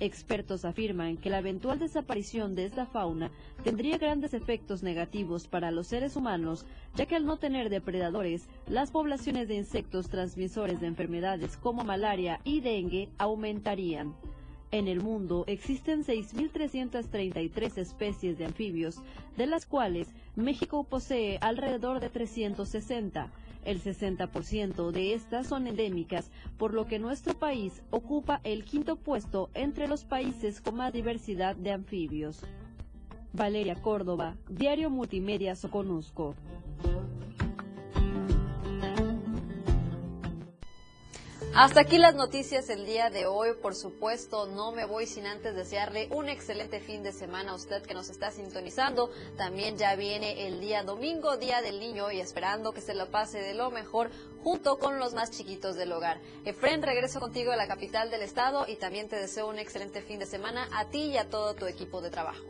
[0.00, 3.30] Expertos afirman que la eventual desaparición de esta fauna
[3.62, 8.90] tendría grandes efectos negativos para los seres humanos, ya que al no tener depredadores, las
[8.90, 14.14] poblaciones de insectos transmisores de enfermedades como malaria y dengue aumentarían.
[14.70, 19.02] En el mundo existen 6.333 especies de anfibios,
[19.36, 23.30] de las cuales México posee alrededor de 360
[23.64, 29.50] el 60% de estas son endémicas, por lo que nuestro país ocupa el quinto puesto
[29.54, 32.40] entre los países con más diversidad de anfibios.
[33.32, 36.34] Valeria Córdoba, Diario Multimedia Soconusco.
[41.52, 43.54] Hasta aquí las noticias el día de hoy.
[43.60, 47.82] Por supuesto, no me voy sin antes desearle un excelente fin de semana a usted
[47.82, 49.10] que nos está sintonizando.
[49.36, 53.40] También ya viene el día domingo, Día del Niño, y esperando que se lo pase
[53.40, 54.10] de lo mejor
[54.44, 56.20] junto con los más chiquitos del hogar.
[56.44, 60.20] Efren, regreso contigo a la capital del estado y también te deseo un excelente fin
[60.20, 62.44] de semana a ti y a todo tu equipo de trabajo.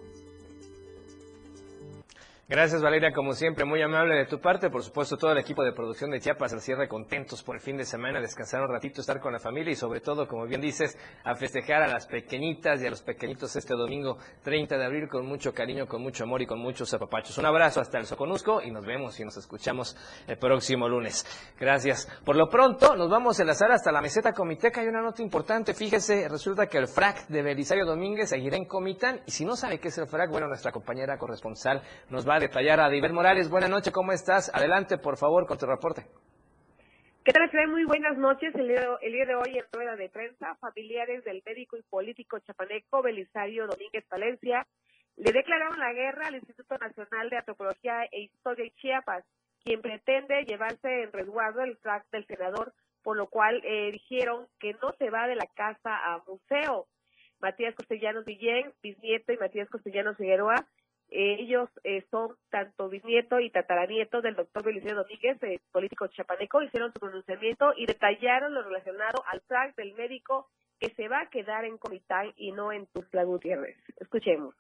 [2.50, 4.70] Gracias Valeria, como siempre, muy amable de tu parte.
[4.70, 7.76] Por supuesto, todo el equipo de producción de Chiapas al cierre contentos por el fin
[7.76, 10.98] de semana, descansar un ratito, estar con la familia y sobre todo, como bien dices,
[11.22, 15.26] a festejar a las pequeñitas y a los pequeñitos este domingo 30 de abril con
[15.26, 17.38] mucho cariño, con mucho amor y con muchos apapachos.
[17.38, 19.96] Un abrazo hasta el Soconusco y nos vemos y nos escuchamos
[20.26, 21.24] el próximo lunes.
[21.56, 22.08] Gracias.
[22.24, 24.80] Por lo pronto, nos vamos a enlazar hasta la meseta Comiteca.
[24.80, 25.72] Hay una nota importante.
[25.72, 29.78] Fíjese, resulta que el FRAC de Belisario Domínguez seguirá en Comitán y si no sabe
[29.78, 33.48] qué es el FRAC, bueno, nuestra compañera corresponsal nos va a detallar a Diver Morales.
[33.48, 34.50] Buenas noches, ¿cómo estás?
[34.54, 36.06] Adelante, por favor, con tu reporte.
[37.24, 38.54] ¿Qué tal, Muy buenas noches.
[38.54, 43.66] El día, de hoy, en rueda de prensa, familiares del médico y político chapaneco Belisario
[43.66, 44.66] Domínguez Valencia
[45.16, 49.24] le declararon la guerra al Instituto Nacional de Antropología e Historia de Chiapas,
[49.62, 52.72] quien pretende llevarse en resguardo el track del senador
[53.02, 56.86] por lo cual eh, dijeron que no se va de la casa a museo.
[57.40, 60.66] Matías Castellanos Villén, bisnieto, y Matías Castellanos Figueroa,
[61.10, 66.92] ellos eh, son tanto bisnieto y tataranieto del doctor Belisario Domínguez, eh, político chapaneco, hicieron
[66.92, 70.48] su pronunciamiento y detallaron lo relacionado al track del médico
[70.78, 73.76] que se va a quedar en Comitán y no en Tuxtla Gutiérrez.
[73.96, 74.54] Escuchemos.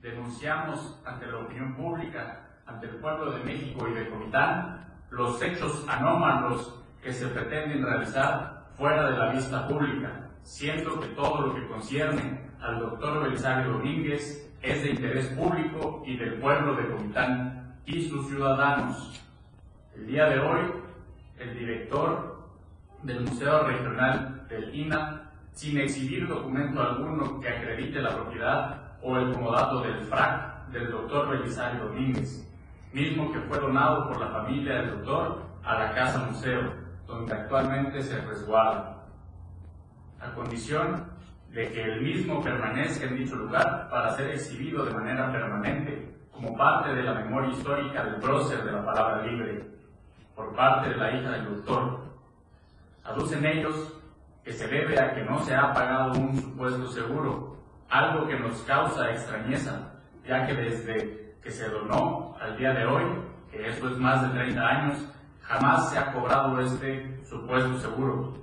[0.00, 5.86] Denunciamos ante la opinión pública, ante el pueblo de México y de Comitán, los hechos
[5.88, 10.30] anómalos que se pretenden realizar fuera de la vista pública.
[10.42, 16.16] Siento que todo lo que concierne al doctor Belisario Domínguez es de interés público y
[16.16, 19.20] del pueblo de Comitán y sus ciudadanos.
[19.96, 20.60] El día de hoy,
[21.38, 22.48] el director
[23.02, 29.32] del Museo Regional del INA, sin exhibir documento alguno que acredite la propiedad o el
[29.32, 32.46] comodato del FRAC del doctor Belisario Domínguez,
[32.92, 36.72] mismo que fue donado por la familia del doctor a la Casa Museo,
[37.06, 39.04] donde actualmente se resguarda,
[40.20, 41.09] a condición
[41.52, 46.56] de que el mismo permanezca en dicho lugar para ser exhibido de manera permanente como
[46.56, 49.64] parte de la memoria histórica del prócer de la palabra libre
[50.34, 52.00] por parte de la hija del doctor.
[53.04, 53.94] Aducen ellos
[54.44, 57.56] que se debe a que no se ha pagado un supuesto seguro,
[57.88, 59.92] algo que nos causa extrañeza,
[60.26, 63.04] ya que desde que se donó al día de hoy,
[63.50, 65.08] que eso es más de 30 años,
[65.42, 68.34] jamás se ha cobrado este supuesto seguro.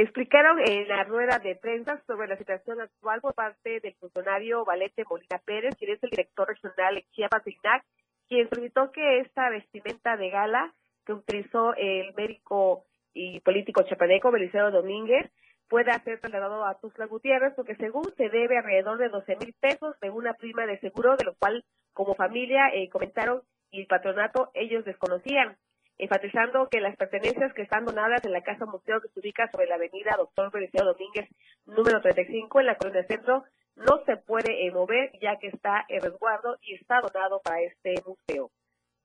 [0.00, 5.04] Explicaron en la rueda de prensa sobre la situación actual por parte del funcionario Valente
[5.06, 7.84] Molina Pérez, quien es el director regional de Chiapas INAC,
[8.26, 10.72] quien solicitó que esta vestimenta de gala
[11.04, 15.30] que utilizó el médico y político chapaneco Belisario Domínguez
[15.68, 20.00] pueda ser trasladado a Tuzla Gutiérrez, porque según se debe alrededor de 12 mil pesos
[20.00, 24.50] de una prima de seguro, de lo cual como familia eh, comentaron y el patronato
[24.54, 25.58] ellos desconocían
[26.00, 29.66] enfatizando que las pertenencias que están donadas en la Casa Museo que se ubica sobre
[29.66, 31.28] la avenida Doctor Belisario Domínguez,
[31.66, 33.44] número 35, en la Colonia Centro,
[33.76, 37.94] no se puede eh, mover ya que está en resguardo y está donado para este
[38.06, 38.50] museo.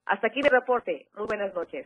[0.05, 1.07] Hasta aquí mi reporte.
[1.15, 1.85] Muy buenas noches.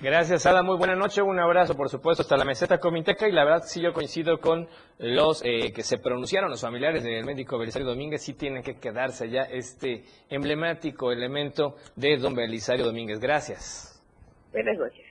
[0.00, 0.62] Gracias, Ada.
[0.62, 1.22] Muy buena noche.
[1.22, 3.28] Un abrazo, por supuesto, hasta la meseta Comiteca.
[3.28, 4.68] Y la verdad, sí, yo coincido con
[4.98, 8.22] los eh, que se pronunciaron, los familiares del médico Belisario Domínguez.
[8.22, 13.20] Sí tienen que quedarse ya este emblemático elemento de don Belisario Domínguez.
[13.20, 14.02] Gracias.
[14.52, 15.06] Buenas noches.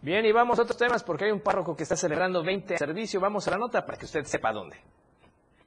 [0.00, 3.20] Bien, y vamos a otros temas porque hay un párroco que está celebrando 20 servicio.
[3.20, 4.76] Vamos a la nota para que usted sepa dónde.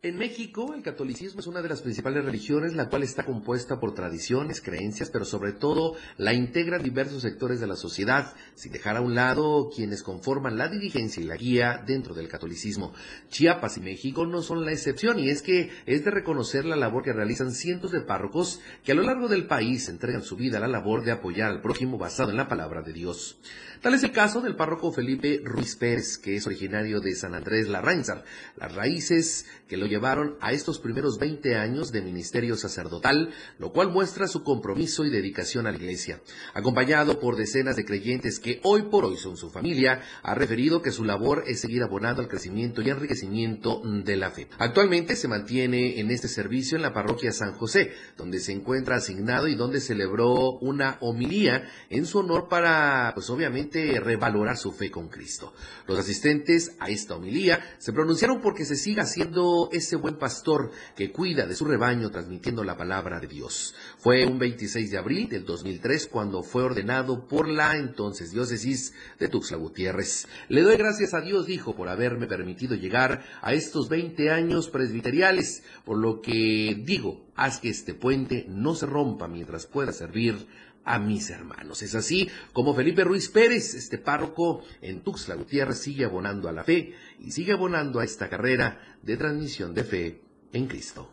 [0.05, 3.95] En México, el catolicismo es una de las principales religiones, la cual está compuesta por
[3.95, 9.01] tradiciones, creencias, pero sobre todo la integran diversos sectores de la sociedad, sin dejar a
[9.01, 12.93] un lado quienes conforman la dirigencia y la guía dentro del catolicismo.
[13.29, 17.01] Chiapas y México no son la excepción, y es que es de reconocer la labor
[17.01, 20.61] que realizan cientos de párrocos que a lo largo del país entregan su vida a
[20.61, 23.39] la labor de apoyar al prójimo basado en la palabra de Dios.
[23.85, 27.67] Tal es el caso del párroco Felipe Ruiz Pérez, que es originario de San Andrés
[27.67, 28.23] Larrainzar.
[28.57, 33.29] Las raíces que lo llevaron a estos primeros 20 años de ministerio sacerdotal,
[33.59, 36.19] lo cual muestra su compromiso y dedicación a la iglesia.
[36.55, 40.89] Acompañado por decenas de creyentes que hoy por hoy son su familia, ha referido que
[40.89, 44.47] su labor es seguir abonando al crecimiento y enriquecimiento de la fe.
[44.57, 49.47] Actualmente se mantiene en este servicio en la parroquia San José, donde se encuentra asignado
[49.47, 55.09] y donde celebró una homilía en su honor para, pues obviamente, revalorar su fe con
[55.09, 55.53] Cristo.
[55.87, 61.11] Los asistentes a esta homilía se pronunciaron porque se siga siendo ese buen pastor que
[61.11, 63.75] cuida de su rebaño transmitiendo la palabra de Dios.
[63.97, 69.27] Fue un 26 de abril del 2003 cuando fue ordenado por la entonces diócesis de
[69.27, 70.27] Tuxtla Gutiérrez.
[70.47, 75.63] Le doy gracias a Dios, dijo, por haberme permitido llegar a estos 20 años presbiteriales,
[75.83, 80.47] por lo que digo, haz que este puente no se rompa mientras pueda servir
[80.85, 81.81] a mis hermanos.
[81.81, 86.63] Es así como Felipe Ruiz Pérez, este párroco en Tuxtla Gutiérrez, sigue abonando a la
[86.63, 90.21] fe y sigue abonando a esta carrera de transmisión de fe
[90.53, 91.09] en Cristo.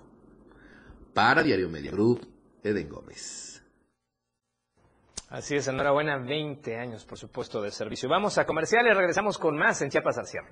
[1.14, 2.26] Para Diario Media Group,
[2.62, 3.62] Eden Gómez.
[5.28, 8.06] Así es, enhorabuena, 20 años, por supuesto, de servicio.
[8.06, 10.48] Vamos a comerciales, regresamos con más en Chiapas al cierre.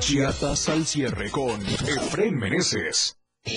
[0.00, 3.19] Chiapas al cierre con Efren Meneses.
[3.44, 3.52] El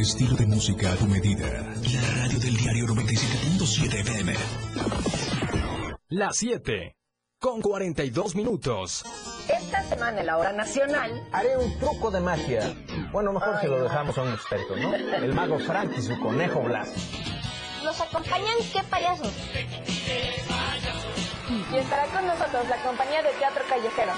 [0.00, 1.46] estilo de música a tu medida.
[1.46, 4.34] La radio del diario 97.7 FM.
[6.08, 6.96] Las 7.
[7.38, 9.04] Con 42 minutos.
[9.48, 12.74] Esta semana en la hora nacional haré un truco de magia.
[13.12, 14.92] Bueno, mejor se lo dejamos a un experto, ¿no?
[14.94, 16.88] El mago Frank y su conejo Blas.
[17.84, 19.32] ¿Nos acompañan qué payasos?
[21.48, 24.12] Y estará con nosotros la compañía de teatro callejero.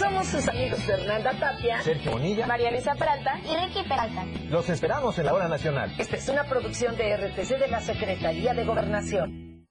[0.00, 4.24] Somos sus amigos Fernanda Tapia, Sergio Bonilla, María Luisa Peralta y Ricky Peralta.
[4.48, 5.94] Los esperamos en la hora nacional.
[5.98, 9.66] Esta es una producción de RTC de la Secretaría de Gobernación.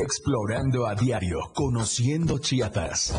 [0.00, 3.16] Explorando a diario, conociendo Chiapas.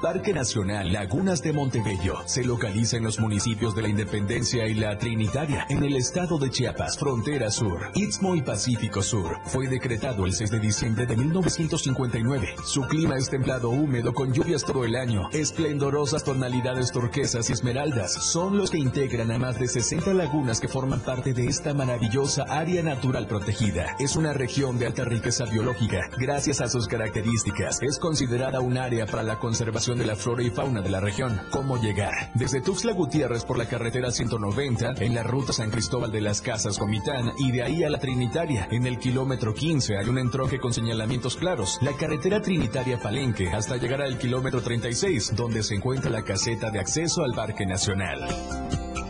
[0.00, 4.98] Parque Nacional Lagunas de Montebello se localiza en los municipios de la Independencia y la
[4.98, 9.38] Trinitaria, en el estado de Chiapas, frontera sur, Istmo y Pacífico Sur.
[9.46, 12.56] Fue decretado el 6 de diciembre de 1959.
[12.64, 15.28] Su clima es templado húmedo con lluvias todo el año.
[15.32, 20.68] Esplendorosas tonalidades turquesas y esmeraldas son los que integran a más de 60 lagunas que
[20.68, 23.96] forman parte de esta maravillosa área natural protegida.
[23.98, 26.10] Es una región de alta riqueza biológica.
[26.18, 30.50] Gracias a sus características, es considerada un área para la conservación de la flora y
[30.50, 31.40] fauna de la región.
[31.50, 32.32] ¿Cómo llegar?
[32.34, 36.78] Desde Tuxtla Gutiérrez por la carretera 190, en la ruta San Cristóbal de las Casas
[36.78, 38.66] Comitán y de ahí a la Trinitaria.
[38.70, 41.78] En el kilómetro 15 hay un entronque con señalamientos claros.
[41.82, 46.80] La carretera Trinitaria Palenque hasta llegar al kilómetro 36, donde se encuentra la caseta de
[46.80, 49.05] acceso al Parque Nacional.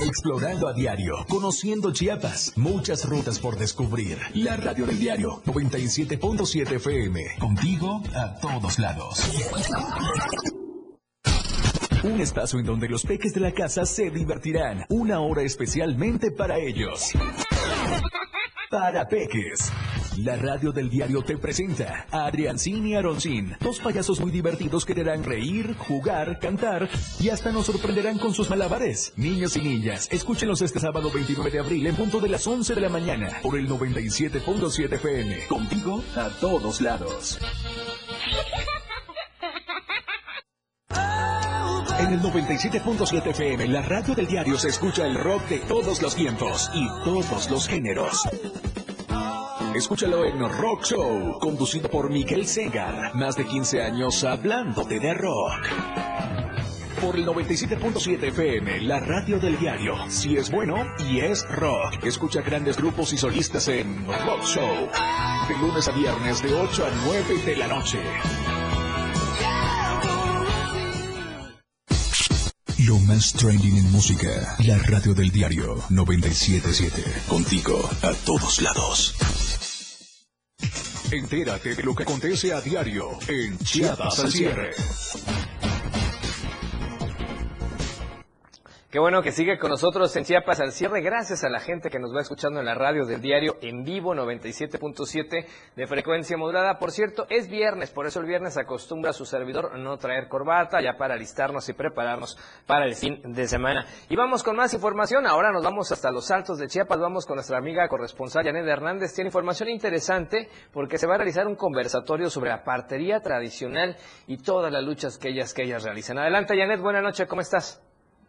[0.00, 4.18] Explorando a diario, conociendo Chiapas, muchas rutas por descubrir.
[4.34, 9.18] La radio del diario 97.7 FM, contigo a todos lados.
[12.04, 14.84] Un espacio en donde los peques de la casa se divertirán.
[14.88, 17.12] Una hora especialmente para ellos.
[18.70, 19.70] Para peques.
[20.18, 24.94] La radio del diario te presenta a Adriancín y Aroncín, dos payasos muy divertidos que
[24.94, 26.88] te harán reír, jugar, cantar
[27.18, 29.14] y hasta nos sorprenderán con sus malabares.
[29.16, 32.80] Niños y niñas, escúchenlos este sábado 29 de abril en punto de las 11 de
[32.82, 35.46] la mañana por el 97.7 FM.
[35.46, 37.38] Contigo a todos lados.
[41.98, 46.14] En el 97.7 FM, la radio del diario se escucha el rock de todos los
[46.14, 48.28] tiempos y todos los géneros.
[49.74, 53.14] Escúchalo en Rock Show, conducido por Miguel Segar.
[53.14, 55.66] Más de 15 años hablándote de rock.
[57.00, 59.94] Por el 97.7 FM, la radio del diario.
[60.08, 60.76] Si es bueno
[61.10, 62.04] y es rock.
[62.04, 64.88] Escucha grandes grupos y solistas en Rock Show.
[65.48, 67.98] De lunes a viernes de 8 a 9 de la noche.
[72.86, 74.56] Lo más trending en música.
[74.66, 77.02] La radio del diario 977.
[77.28, 79.14] Contigo a todos lados.
[81.12, 84.70] Entérate de lo que acontece a diario en Chiapas al cierre.
[88.92, 91.00] Qué bueno que sigue con nosotros en Chiapas al cierre.
[91.00, 94.14] Gracias a la gente que nos va escuchando en la radio del diario en vivo
[94.14, 96.78] 97.7 de frecuencia modulada.
[96.78, 100.82] Por cierto, es viernes, por eso el viernes acostumbra a su servidor no traer corbata
[100.82, 102.36] ya para alistarnos y prepararnos
[102.66, 103.86] para el fin de semana.
[104.10, 105.26] Y vamos con más información.
[105.26, 107.00] Ahora nos vamos hasta los altos de Chiapas.
[107.00, 109.14] Vamos con nuestra amiga corresponsal Janet Hernández.
[109.14, 114.36] Tiene información interesante porque se va a realizar un conversatorio sobre la partería tradicional y
[114.36, 116.18] todas las luchas que ellas, que ellas realizan.
[116.18, 116.82] Adelante, Janet.
[116.82, 117.26] Buenas noches.
[117.26, 117.82] ¿Cómo estás?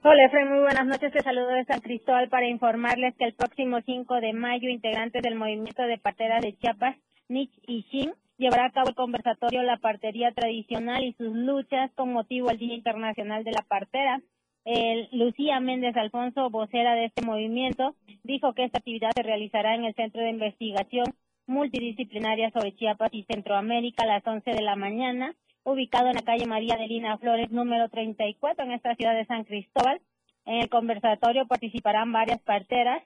[0.05, 1.13] Hola, Efraín, muy buenas noches.
[1.13, 5.35] Te saludo de San Cristóbal para informarles que el próximo 5 de mayo, integrantes del
[5.35, 6.97] movimiento de parteras de Chiapas,
[7.29, 12.11] Nich y Shin, llevará a cabo el conversatorio La Partería Tradicional y sus luchas con
[12.11, 14.21] motivo al Día Internacional de la Partera.
[14.65, 19.85] El Lucía Méndez Alfonso, vocera de este movimiento, dijo que esta actividad se realizará en
[19.85, 21.05] el Centro de Investigación
[21.47, 25.33] Multidisciplinaria sobre Chiapas y Centroamérica a las 11 de la mañana
[25.64, 29.43] ubicado en la calle María de Lina Flores, número 34, en esta ciudad de San
[29.43, 30.01] Cristóbal.
[30.45, 33.01] En el conversatorio participarán varias parteras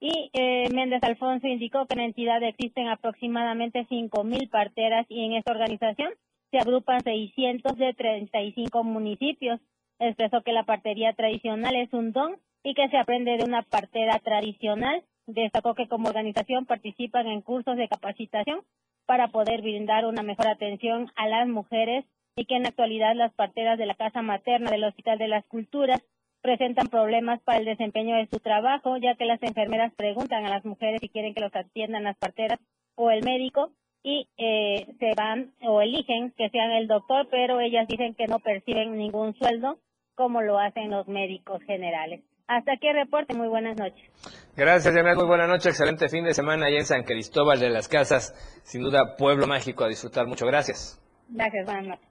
[0.00, 5.34] y eh, Méndez Alfonso indicó que en la entidad existen aproximadamente 5.000 parteras y en
[5.34, 6.10] esta organización
[6.50, 9.60] se agrupan 600 de 35 municipios.
[9.98, 14.18] Expresó que la partería tradicional es un don y que se aprende de una partera
[14.20, 15.04] tradicional.
[15.26, 18.62] Destacó que como organización participan en cursos de capacitación
[19.10, 22.04] para poder brindar una mejor atención a las mujeres
[22.36, 25.44] y que en la actualidad las parteras de la casa materna del Hospital de las
[25.46, 26.00] Culturas
[26.42, 30.64] presentan problemas para el desempeño de su trabajo, ya que las enfermeras preguntan a las
[30.64, 32.60] mujeres si quieren que los atiendan las parteras
[32.94, 33.72] o el médico
[34.04, 38.38] y eh, se van o eligen que sean el doctor, pero ellas dicen que no
[38.38, 39.80] perciben ningún sueldo
[40.14, 42.22] como lo hacen los médicos generales.
[42.50, 43.32] Hasta aquí reporte.
[43.32, 44.10] Muy buenas noches.
[44.56, 45.14] Gracias, Janet.
[45.14, 45.68] Muy buena noche.
[45.68, 48.34] Excelente fin de semana allá en San Cristóbal de las Casas.
[48.64, 50.46] Sin duda, pueblo mágico a disfrutar mucho.
[50.46, 51.00] Gracias.
[51.28, 52.08] Gracias, buenas noches.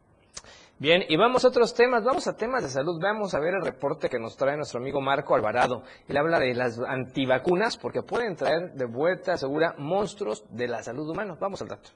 [0.78, 3.02] Bien, y vamos a otros temas, vamos a temas de salud.
[3.02, 5.84] Vamos a ver el reporte que nos trae nuestro amigo Marco Alvarado.
[6.08, 11.10] Él habla de las antivacunas porque pueden traer de vuelta, segura, monstruos de la salud
[11.10, 11.36] humana.
[11.38, 11.90] Vamos al dato.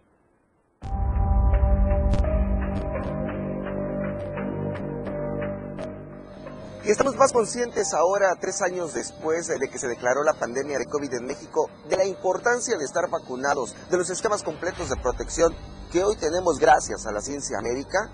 [6.85, 10.85] Y estamos más conscientes ahora, tres años después de que se declaró la pandemia de
[10.85, 15.55] COVID en México, de la importancia de estar vacunados, de los esquemas completos de protección
[15.93, 18.09] que hoy tenemos gracias a la ciencia médica.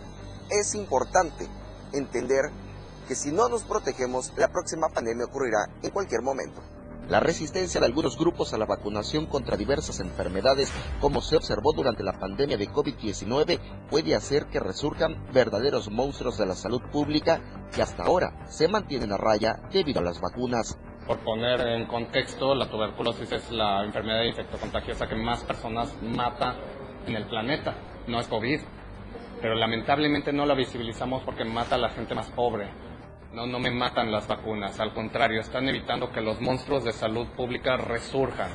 [0.51, 1.47] Es importante
[1.93, 2.51] entender
[3.07, 6.61] que si no nos protegemos, la próxima pandemia ocurrirá en cualquier momento.
[7.09, 12.03] La resistencia de algunos grupos a la vacunación contra diversas enfermedades, como se observó durante
[12.03, 17.41] la pandemia de COVID-19, puede hacer que resurjan verdaderos monstruos de la salud pública
[17.73, 20.77] que hasta ahora se mantienen a raya debido a las vacunas.
[21.07, 26.57] Por poner en contexto, la tuberculosis es la enfermedad infectocontagiosa que más personas mata
[27.07, 27.73] en el planeta,
[28.05, 28.59] no es COVID.
[29.41, 32.69] Pero lamentablemente no la visibilizamos porque mata a la gente más pobre,
[33.33, 37.27] no, no me matan las vacunas, al contrario, están evitando que los monstruos de salud
[37.35, 38.51] pública resurjan,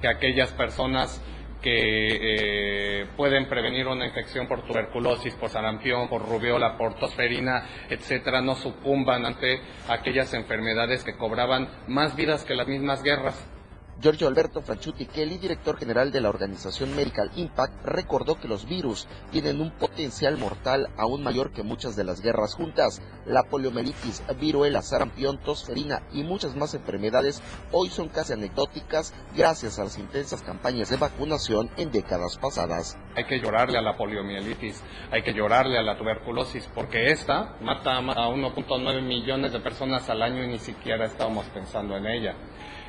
[0.00, 1.22] que aquellas personas
[1.60, 8.40] que eh, pueden prevenir una infección por tuberculosis, por sarampión, por rubiola, por tosferina, etcétera,
[8.40, 13.55] no sucumban ante aquellas enfermedades que cobraban más vidas que las mismas guerras.
[13.98, 19.08] Giorgio Alberto Franchuti Kelly, director general de la organización Medical Impact, recordó que los virus
[19.30, 23.00] tienen un potencial mortal aún mayor que muchas de las guerras juntas.
[23.24, 27.42] La poliomielitis, viruela, sarampión, tosferina y muchas más enfermedades
[27.72, 32.98] hoy son casi anecdóticas gracias a las intensas campañas de vacunación en décadas pasadas.
[33.16, 37.96] Hay que llorarle a la poliomielitis, hay que llorarle a la tuberculosis, porque esta mata
[37.96, 42.34] a 1.9 millones de personas al año y ni siquiera estamos pensando en ella.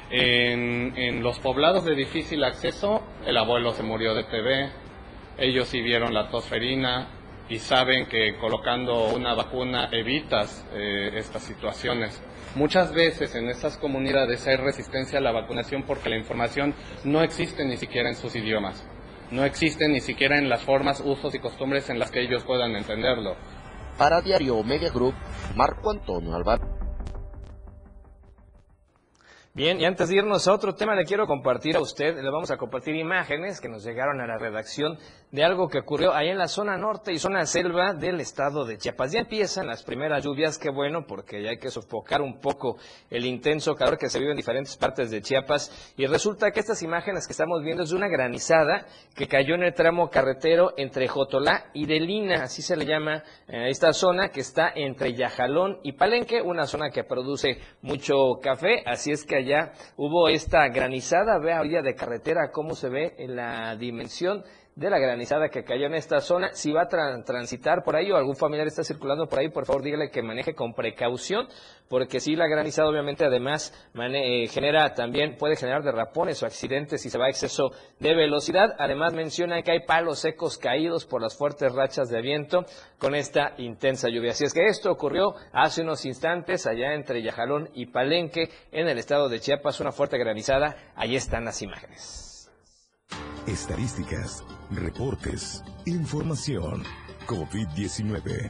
[0.10, 4.72] En, los poblados de difícil acceso, el abuelo se murió de TB,
[5.38, 7.10] ellos sí la tosferina
[7.50, 12.22] y saben que colocando una vacuna evitas eh, estas situaciones.
[12.56, 17.66] Muchas veces en estas comunidades hay resistencia a la vacunación porque la información no existe
[17.66, 18.86] ni siquiera en sus idiomas,
[19.32, 22.76] no existe ni siquiera en las formas, usos y costumbres en las que ellos puedan
[22.76, 23.36] entenderlo.
[23.98, 25.16] Para Diario Omega Group,
[25.56, 26.77] Marco Antonio Alvar.
[29.58, 32.52] Bien, y antes de irnos a otro tema, le quiero compartir a usted, le vamos
[32.52, 35.00] a compartir imágenes que nos llegaron a la redacción
[35.32, 38.78] de algo que ocurrió ahí en la zona norte y zona selva del estado de
[38.78, 39.12] Chiapas.
[39.12, 42.78] Ya empiezan las primeras lluvias, qué bueno, porque ya hay que sofocar un poco
[43.10, 45.94] el intenso calor que se vive en diferentes partes de Chiapas.
[45.98, 49.64] Y resulta que estas imágenes que estamos viendo es de una granizada que cayó en
[49.64, 54.40] el tramo carretero entre Jotolá y Delina, así se le llama eh, esta zona que
[54.40, 59.74] está entre Yajalón y Palenque, una zona que produce mucho café, así es que ya
[59.98, 64.44] hubo esta granizada, ve día de carretera cómo se ve en la dimensión
[64.78, 66.54] de la granizada que cayó en esta zona.
[66.54, 69.82] Si va a transitar por ahí o algún familiar está circulando por ahí, por favor
[69.82, 71.48] dígale que maneje con precaución,
[71.90, 77.10] porque si la granizada obviamente además eh, genera también, puede generar derrapones o accidentes si
[77.10, 78.76] se va a exceso de velocidad.
[78.78, 82.64] Además menciona que hay palos secos caídos por las fuertes rachas de viento
[83.00, 84.32] con esta intensa lluvia.
[84.32, 89.00] Así es que esto ocurrió hace unos instantes allá entre Yajalón y Palenque en el
[89.00, 90.76] estado de Chiapas, una fuerte granizada.
[90.96, 92.27] Ahí están las imágenes.
[93.48, 96.84] Estadísticas, reportes, información.
[97.28, 98.50] COVID-19.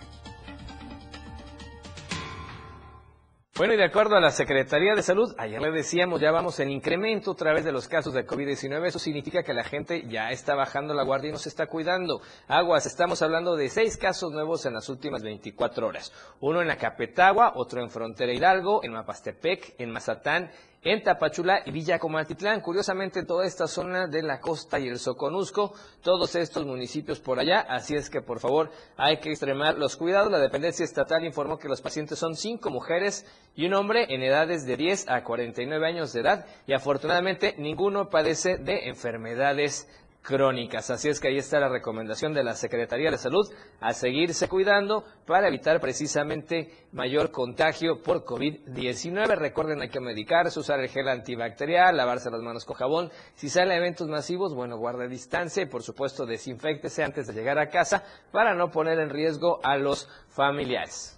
[3.57, 6.69] Bueno, y de acuerdo a la Secretaría de Salud, ayer le decíamos, ya vamos en
[6.69, 8.85] incremento otra vez de los casos de COVID-19.
[8.85, 12.21] Eso significa que la gente ya está bajando la guardia y nos está cuidando.
[12.47, 16.13] Aguas, estamos hablando de seis casos nuevos en las últimas 24 horas.
[16.39, 20.51] Uno en Acapetagua, otro en Frontera Hidalgo, en Mapastepec, en Mazatán
[20.91, 22.61] en Tapachula y Villa Comaltitlán.
[22.61, 27.59] Curiosamente, toda esta zona de la costa y el Soconusco, todos estos municipios por allá.
[27.59, 30.31] Así es que, por favor, hay que extremar los cuidados.
[30.31, 34.65] La dependencia estatal informó que los pacientes son cinco mujeres y un hombre en edades
[34.65, 39.89] de 10 a 49 años de edad y afortunadamente ninguno padece de enfermedades
[40.21, 40.89] crónicas.
[40.89, 43.49] Así es que ahí está la recomendación de la Secretaría de Salud
[43.79, 49.35] a seguirse cuidando para evitar precisamente mayor contagio por COVID-19.
[49.35, 53.11] Recuerden, hay que medicarse, usar el gel antibacterial, lavarse las manos con jabón.
[53.35, 57.57] Si sale a eventos masivos, bueno, guarde distancia y por supuesto desinfectese antes de llegar
[57.59, 61.16] a casa para no poner en riesgo a los familiares.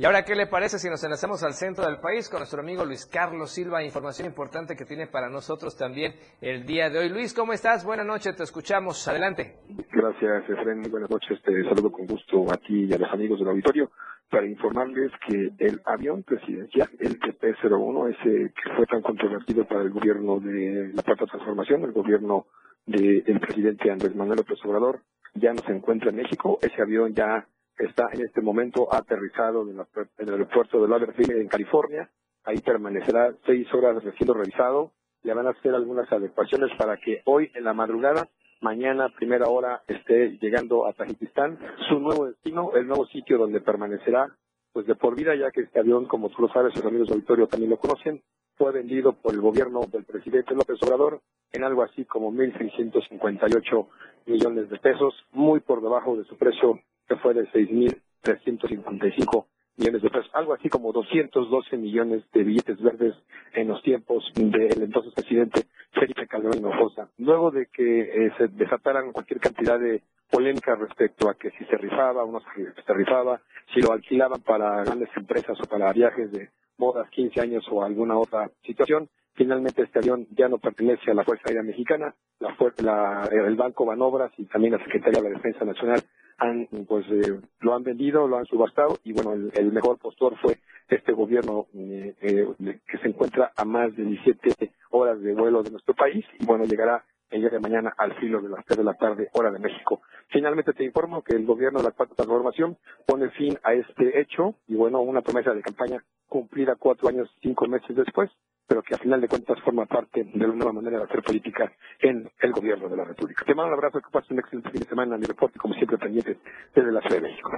[0.00, 2.86] Y ahora, ¿qué le parece si nos enlazamos al centro del país con nuestro amigo
[2.86, 3.84] Luis Carlos Silva?
[3.84, 7.10] Información importante que tiene para nosotros también el día de hoy.
[7.10, 7.84] Luis, ¿cómo estás?
[7.84, 9.06] Buenas noches, te escuchamos.
[9.06, 9.56] Adelante.
[9.92, 10.90] Gracias, Efren.
[10.90, 11.38] Buenas noches.
[11.42, 13.90] Te saludo con gusto a ti y a los amigos del auditorio
[14.30, 19.90] para informarles que el avión presidencial, el TP-01, ese que fue tan controvertido para el
[19.90, 22.46] gobierno de la Cuarta Transformación, el gobierno
[22.86, 25.02] del presidente Andrés Manuel López Obrador,
[25.34, 26.58] ya no se encuentra en México.
[26.62, 27.46] Ese avión ya
[27.80, 29.80] está en este momento aterrizado en,
[30.18, 32.10] el aeropuerto de Lauderdale en California.
[32.44, 34.92] Ahí permanecerá seis horas siendo revisado.
[35.22, 38.28] Le van a hacer algunas adecuaciones para que hoy en la madrugada,
[38.60, 41.58] mañana primera hora, esté llegando a Tajikistán,
[41.88, 44.34] su nuevo destino, el nuevo sitio donde permanecerá
[44.72, 47.16] pues de por vida, ya que este avión, como tú lo sabes, los amigos del
[47.16, 48.22] auditorio también lo conocen,
[48.56, 51.20] fue vendido por el gobierno del presidente López Obrador
[51.52, 53.86] en algo así como 1.658
[54.26, 56.78] millones de pesos, muy por debajo de su precio
[57.10, 59.46] que fue de 6.355
[59.76, 63.16] millones de pesos, algo así como 212 millones de billetes verdes
[63.52, 67.08] en los tiempos del entonces presidente Felipe Calderón Hinojosa.
[67.18, 71.76] Luego de que eh, se desataran cualquier cantidad de polémica respecto a que si se
[71.78, 73.40] rifaba o se, rifaba,
[73.74, 78.16] si lo alquilaban para grandes empresas o para viajes de bodas, 15 años o alguna
[78.16, 83.28] otra situación, Finalmente este avión ya no pertenece a la Fuerza Aérea Mexicana, la, la,
[83.30, 86.02] el Banco Banobras y también la Secretaría de la Defensa Nacional
[86.40, 90.58] han, pues, eh, lo han vendido, lo han subastado y bueno, el, mejor postor fue
[90.88, 95.70] este gobierno eh, eh, que se encuentra a más de 17 horas de vuelo de
[95.70, 98.84] nuestro país y bueno, llegará el día de mañana al filo de las 3 de
[98.84, 100.02] la tarde, hora de México.
[100.28, 102.76] Finalmente te informo que el gobierno de la Cuarta Transformación
[103.06, 107.66] pone fin a este hecho y bueno, una promesa de campaña cumplida cuatro años, cinco
[107.66, 108.30] meses después,
[108.66, 111.72] pero que a final de cuentas forma parte de una nueva manera de hacer política
[111.98, 113.44] en el gobierno de la República.
[113.44, 115.98] Te mando un abrazo, que pases un excelente fin de semana, mi reporte, como siempre,
[115.98, 116.38] pendiente
[116.74, 117.50] desde la Ciudad de México.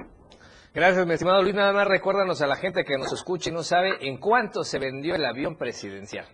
[0.73, 1.53] Gracias, mi estimado Luis.
[1.53, 4.79] Nada más recuérdanos a la gente que nos escucha y no sabe en cuánto se
[4.79, 6.25] vendió el avión presidencial.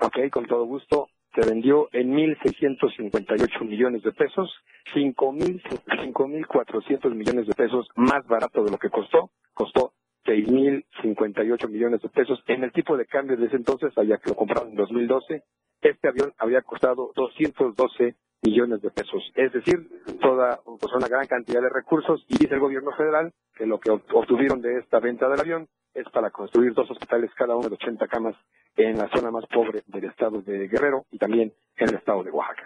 [0.00, 1.06] Ok, con todo gusto.
[1.34, 4.52] Se vendió en 1.658 millones de pesos,
[4.94, 9.30] 5.400 millones de pesos más barato de lo que costó.
[9.52, 12.42] Costó 6.058 millones de pesos.
[12.46, 15.42] En el tipo de cambio de ese entonces, allá que lo compraron en 2012,
[15.82, 19.22] este avión habría costado 212 millones de pesos.
[19.34, 19.86] Es decir,
[20.20, 23.90] toda pues, una gran cantidad de recursos y dice el gobierno federal que lo que
[23.90, 28.06] obtuvieron de esta venta del avión es para construir dos hospitales cada uno de 80
[28.08, 28.34] camas
[28.76, 32.30] en la zona más pobre del estado de Guerrero y también en el estado de
[32.30, 32.64] Oaxaca.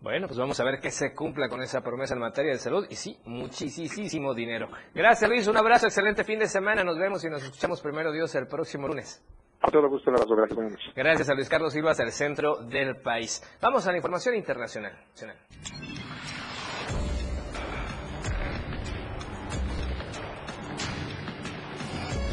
[0.00, 2.86] Bueno, pues vamos a ver que se cumpla con esa promesa en materia de salud.
[2.88, 4.68] Y sí, muchísimo dinero.
[4.94, 5.48] Gracias, Luis.
[5.48, 6.84] Un abrazo, excelente fin de semana.
[6.84, 9.24] Nos vemos y nos escuchamos primero Dios el próximo lunes.
[9.62, 10.36] A todo gusto, un abrazo.
[10.36, 10.94] Gracias, buenas noches.
[10.94, 13.42] Gracias a Luis Carlos Silva, el centro del país.
[13.60, 14.92] Vamos a la información internacional.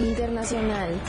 [0.03, 1.01] Internacional.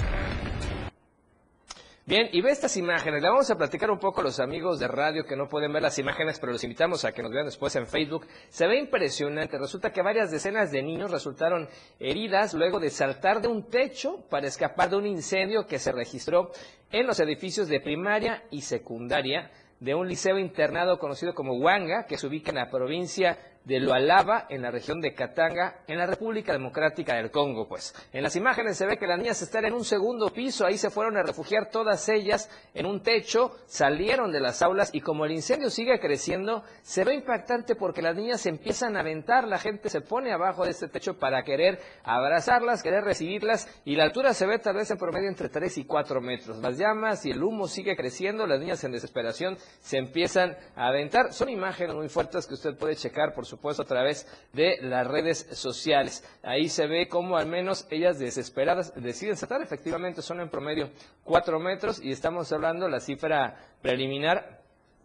[2.07, 3.23] Bien, y ve estas imágenes.
[3.23, 5.83] Le vamos a platicar un poco a los amigos de radio que no pueden ver
[5.83, 8.27] las imágenes, pero los invitamos a que nos vean después en Facebook.
[8.51, 9.59] Se ve impresionante.
[9.59, 11.69] Resulta que varias decenas de niños resultaron
[11.99, 16.53] heridas luego de saltar de un techo para escapar de un incendio que se registró
[16.93, 22.17] en los edificios de primaria y secundaria de un liceo internado conocido como Huanga, que
[22.17, 26.53] se ubica en la provincia de Lualaba, en la región de Katanga, en la República
[26.53, 27.95] Democrática del Congo, pues.
[28.13, 30.91] En las imágenes se ve que las niñas están en un segundo piso, ahí se
[30.91, 35.33] fueron a refugiar todas ellas en un techo, salieron de las aulas y como el
[35.33, 40.03] incendio sigue creciendo, se ve impactante porque las niñas empiezan a aventar, la gente se
[40.03, 44.59] pone abajo de este techo para querer abrazarlas, querer recibirlas y la altura se ve
[44.59, 46.59] tal vez en promedio entre 3 y 4 metros.
[46.59, 51.33] Las llamas y el humo sigue creciendo, las niñas en desesperación se empiezan a aventar.
[51.33, 55.47] Son imágenes muy fuertes que usted puede checar por supuesto a través de las redes
[55.53, 56.25] sociales.
[56.43, 59.63] Ahí se ve cómo al menos ellas desesperadas deciden saltar.
[59.63, 60.91] Efectivamente son en promedio
[61.23, 64.63] cuatro metros y estamos hablando, la cifra preliminar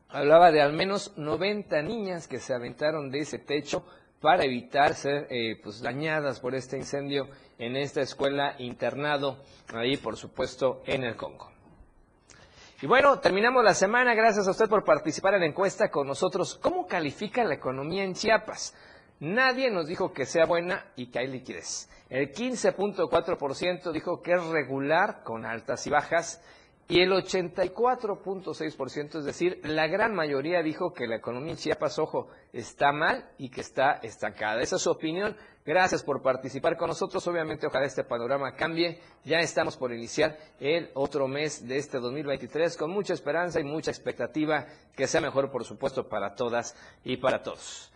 [0.09, 3.85] hablaba de al menos 90 niñas que se aventaron de ese techo
[4.19, 9.37] para evitar ser eh, pues, dañadas por este incendio en esta escuela internado,
[9.73, 11.58] ahí por supuesto en el Congo.
[12.81, 14.13] Y bueno, terminamos la semana.
[14.13, 16.57] Gracias a usted por participar en la encuesta con nosotros.
[16.61, 18.73] ¿Cómo califica la economía en Chiapas?
[19.19, 21.89] Nadie nos dijo que sea buena y que hay liquidez.
[22.09, 26.41] El 15.4% dijo que es regular, con altas y bajas,
[26.87, 32.29] y el 84.6%, es decir, la gran mayoría dijo que la economía en Chiapas, ojo,
[32.53, 34.61] está mal y que está estancada.
[34.61, 35.35] Esa es su opinión.
[35.69, 37.27] Gracias por participar con nosotros.
[37.27, 38.99] Obviamente, ojalá este panorama cambie.
[39.23, 43.91] Ya estamos por iniciar el otro mes de este 2023 con mucha esperanza y mucha
[43.91, 44.65] expectativa
[44.95, 47.91] que sea mejor, por supuesto, para todas y para todos.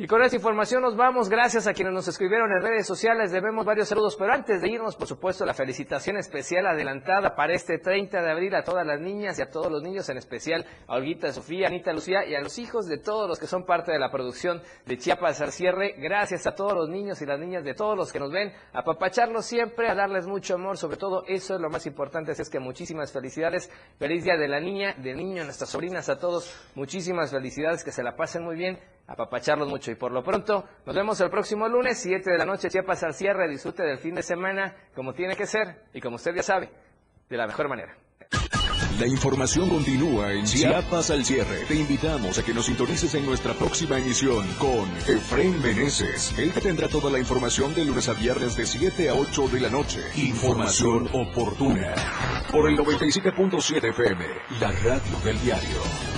[0.00, 1.28] Y con esta información nos vamos.
[1.28, 3.32] Gracias a quienes nos escribieron en redes sociales.
[3.32, 4.14] Debemos varios saludos.
[4.16, 8.54] Pero antes de irnos, por supuesto, la felicitación especial adelantada para este 30 de abril
[8.54, 11.92] a todas las niñas y a todos los niños, en especial a Olguita, Sofía, Anita,
[11.92, 14.98] Lucía y a los hijos de todos los que son parte de la producción de
[14.98, 15.96] Chiapas al cierre.
[15.98, 18.52] Gracias a todos los niños y las niñas de todos los que nos ven.
[18.74, 20.78] A papacharlos siempre, a darles mucho amor.
[20.78, 22.30] Sobre todo, eso es lo más importante.
[22.30, 23.68] Así es que muchísimas felicidades.
[23.98, 26.54] Feliz día de la niña, del niño, nuestras sobrinas, a todos.
[26.76, 27.82] Muchísimas felicidades.
[27.82, 28.78] Que se la pasen muy bien
[29.08, 29.90] apapacharlos mucho.
[29.90, 33.14] Y por lo pronto, nos vemos el próximo lunes, 7 de la noche, Chiapas al
[33.14, 33.48] cierre.
[33.48, 36.70] Disfrute del fin de semana como tiene que ser y como usted ya sabe,
[37.28, 37.96] de la mejor manera.
[38.98, 41.64] La información continúa en Chiapas al cierre.
[41.68, 46.36] Te invitamos a que nos sintonices en nuestra próxima emisión con Efraín Meneses.
[46.36, 49.60] Él te tendrá toda la información de lunes a viernes de 7 a 8 de
[49.60, 50.00] la noche.
[50.16, 51.94] Información oportuna.
[52.50, 54.24] Por el 97.7 FM,
[54.60, 56.17] la radio del diario.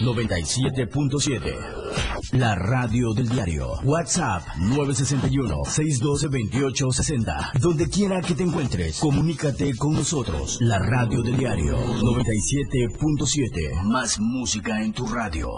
[0.00, 2.32] 97.7.
[2.32, 3.72] La radio del diario.
[3.82, 7.58] WhatsApp 961-612-2860.
[7.60, 10.58] Donde quiera que te encuentres, comunícate con nosotros.
[10.60, 13.82] La radio del diario 97.7.
[13.84, 15.48] Más música en tu radio.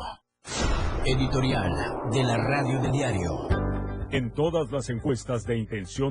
[1.04, 1.72] Editorial
[2.12, 3.48] de la radio del diario.
[4.10, 6.06] En todas las encuestas de intención